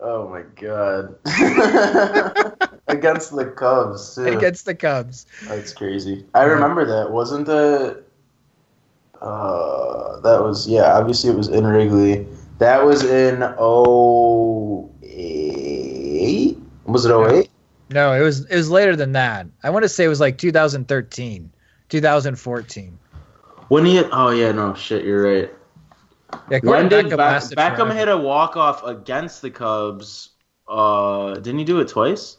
[0.00, 1.14] Oh my god.
[2.88, 4.24] Against the Cubs too.
[4.26, 5.26] against the Cubs.
[5.46, 6.24] That's crazy.
[6.34, 7.10] I remember that.
[7.12, 8.02] Wasn't the
[9.20, 12.26] uh that was yeah, obviously it was in Wrigley.
[12.58, 14.88] That was in 08?
[16.88, 17.50] Was it 08?
[17.90, 19.46] No, it was it was later than that.
[19.62, 21.50] I want to say it was like 2013,
[21.88, 22.98] 2014.
[23.68, 25.50] When he hit, oh yeah, no shit, you're right.
[26.50, 30.30] Yeah, When did Beckham, Be- Beckham hit a walk off against the Cubs?
[30.66, 32.36] Uh, didn't he do it twice?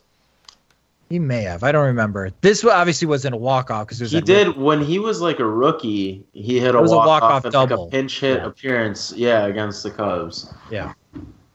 [1.09, 1.63] He may have.
[1.63, 2.29] I don't remember.
[2.41, 4.09] This obviously wasn't a walk off because it.
[4.11, 6.23] He at did when he was like a rookie.
[6.33, 7.89] He hit a It was a walk walk-off off like a double.
[7.89, 8.45] pinch hit Yeah.
[8.45, 9.11] appearance.
[9.15, 10.53] Yeah, against the Cubs.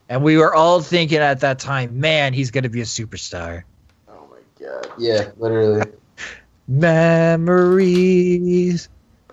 [0.08, 3.64] And we were all thinking at that time, man, he's going to be a superstar.
[4.08, 4.88] Oh my god.
[4.98, 5.90] Yeah, literally.
[6.68, 7.28] Memories.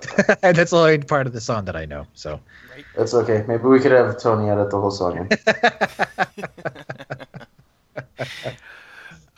[0.41, 2.07] and that's the only part of the song that I know.
[2.13, 2.39] So
[2.95, 3.43] That's okay.
[3.47, 5.29] Maybe we could have Tony edit the whole song.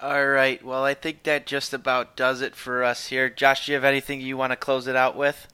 [0.02, 0.64] All right.
[0.64, 3.30] Well, I think that just about does it for us here.
[3.30, 5.48] Josh, do you have anything you want to close it out with?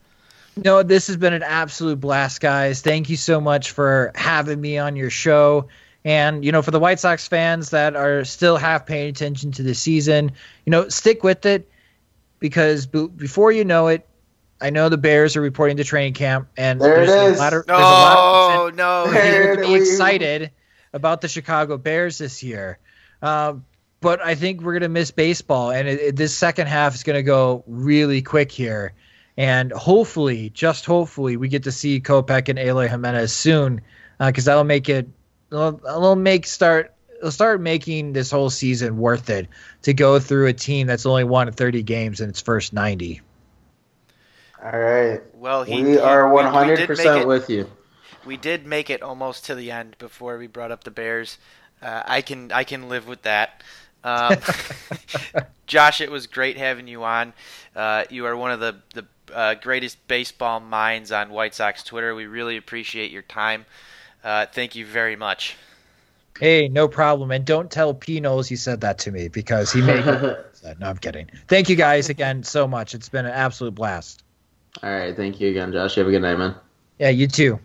[0.57, 2.81] No, this has been an absolute blast, guys.
[2.81, 5.67] Thank you so much for having me on your show.
[6.03, 9.63] And, you know, for the White Sox fans that are still half paying attention to
[9.63, 10.31] the season,
[10.65, 11.69] you know, stick with it
[12.39, 14.05] because b- before you know it,
[14.61, 17.37] I know the Bears are reporting to training camp, and There there's is.
[17.39, 19.11] a lot of, there's a lot of No, no.
[19.11, 20.51] There people to be excited
[20.91, 22.77] about the Chicago Bears this year.
[23.21, 23.63] Um,
[24.01, 27.03] but I think we're going to miss baseball, and it, it- this second half is
[27.03, 28.93] going to go really quick here.
[29.39, 33.79] And hopefully, just hopefully, we get to see Kopech and Eloy Jimenez soon,
[34.19, 35.07] because that'll make it,
[35.49, 39.47] it'll, it'll make start, it'll start making this whole season worth it
[39.83, 43.21] to go through a team that's only won 30 games in its first 90.
[44.61, 45.21] All right.
[45.35, 47.71] Well, he, We he- are we- we one hundred did make percent it- with you.
[48.25, 51.37] We did make it almost to the end before we brought up the Bears.
[51.81, 53.63] Uh, I can I can live with that.
[54.03, 54.35] Um,
[55.65, 57.31] Josh, it was great having you on.
[57.73, 62.15] Uh, you are one of the the uh, greatest baseball minds on White Sox Twitter.
[62.15, 63.65] We really appreciate your time.
[64.23, 65.55] Uh, thank you very much.
[66.39, 67.31] Hey, no problem.
[67.31, 69.95] And don't tell P knows you said that to me because he may.
[70.03, 70.35] no,
[70.81, 71.29] I'm kidding.
[71.47, 72.93] Thank you guys again so much.
[72.93, 74.23] It's been an absolute blast.
[74.81, 75.15] All right.
[75.15, 75.97] Thank you again, Josh.
[75.97, 76.55] You have a good night, man.
[76.97, 77.59] Yeah, you too.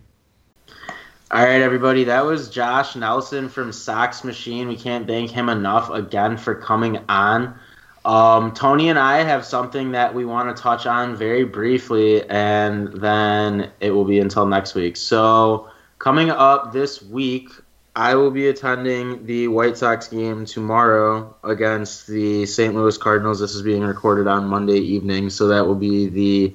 [1.31, 2.05] All right, everybody.
[2.05, 4.69] That was Josh Nelson from Sox Machine.
[4.69, 7.59] We can't thank him enough again for coming on.
[8.05, 12.89] Um, Tony and I have something that we want to touch on very briefly, and
[12.89, 14.97] then it will be until next week.
[14.97, 17.49] So, coming up this week,
[17.97, 22.75] I will be attending the White Sox game tomorrow against the St.
[22.75, 23.41] Louis Cardinals.
[23.41, 26.55] This is being recorded on Monday evening, so that will be the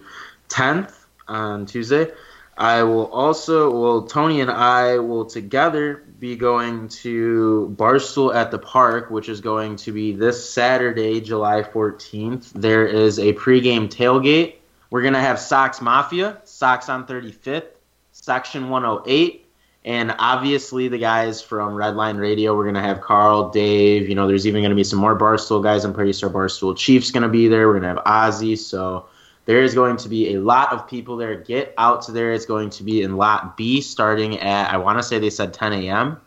[0.49, 0.93] 10th
[1.27, 2.11] on Tuesday.
[2.57, 8.59] I will also, well, Tony and I will together be going to Barstool at the
[8.59, 12.51] Park, which is going to be this Saturday, July 14th.
[12.51, 14.55] There is a pregame tailgate.
[14.89, 17.67] We're going to have Sox Mafia, Sox on 35th,
[18.11, 19.45] Section 108,
[19.85, 22.55] and obviously the guys from Redline Radio.
[22.55, 24.09] We're going to have Carl, Dave.
[24.09, 25.85] You know, there's even going to be some more Barstool guys.
[25.85, 27.67] I'm pretty sure Barstool Chief's going to be there.
[27.67, 28.57] We're going to have Ozzy.
[28.57, 29.07] So
[29.49, 31.33] there is going to be a lot of people there.
[31.33, 32.31] Get out to there.
[32.33, 35.55] It's going to be in Lot B starting at, I want to say they said
[35.55, 36.21] 10 a.m.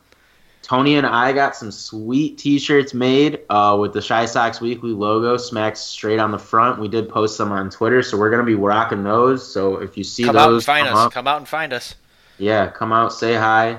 [0.63, 5.37] Tony and I got some sweet T-shirts made uh, with the Chi Sox Weekly logo
[5.37, 6.81] smacked straight on the front.
[6.81, 9.49] We did post them on Twitter, so we're gonna be rocking those.
[9.49, 11.07] So if you see Come out and those, find come us.
[11.07, 11.13] up.
[11.13, 11.95] Come out and find us.
[12.39, 13.79] Yeah, come out, say hi.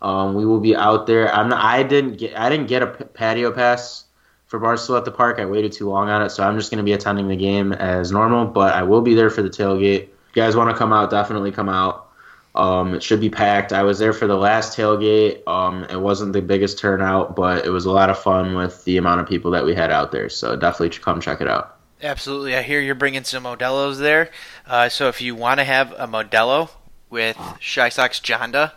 [0.00, 1.34] Um, we will be out there.
[1.34, 4.04] I'm not, I didn't get I didn't get a patio pass
[4.46, 5.38] for Barstool at the park.
[5.38, 7.72] I waited too long on it, so I'm just going to be attending the game
[7.72, 8.46] as normal.
[8.46, 10.02] But I will be there for the tailgate.
[10.04, 12.06] If you guys want to come out, definitely come out.
[12.54, 13.72] Um, it should be packed.
[13.72, 15.46] I was there for the last tailgate.
[15.46, 18.96] Um, it wasn't the biggest turnout, but it was a lot of fun with the
[18.96, 20.30] amount of people that we had out there.
[20.30, 21.76] So definitely come check it out.
[22.02, 22.56] Absolutely.
[22.56, 24.30] I hear you're bringing some Modelo's there.
[24.66, 26.70] Uh, so if you want to have a Modelo
[27.10, 28.72] with Chi Sox Jonda,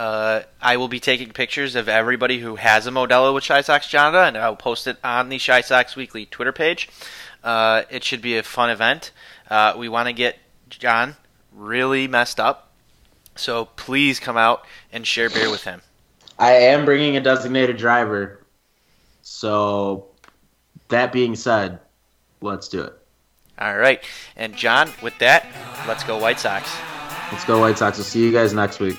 [0.00, 3.86] uh, I will be taking pictures of everybody who has a Modelo with Chi Sox
[3.86, 6.88] Jonda, and I'll post it on the Chi Sox Weekly Twitter page.
[7.44, 9.10] Uh, it should be a fun event.
[9.50, 10.38] Uh, we want to get
[10.70, 11.16] John
[11.52, 12.72] really messed up.
[13.36, 15.82] So please come out and share beer with him.
[16.38, 18.42] I am bringing a designated driver.
[19.20, 20.06] So,
[20.88, 21.78] that being said,
[22.40, 22.94] let's do it.
[23.58, 24.02] All right.
[24.34, 25.46] And John, with that,
[25.86, 26.74] let's go White Sox.
[27.30, 27.98] Let's go, White Sox.
[27.98, 28.96] We'll see you guys next week.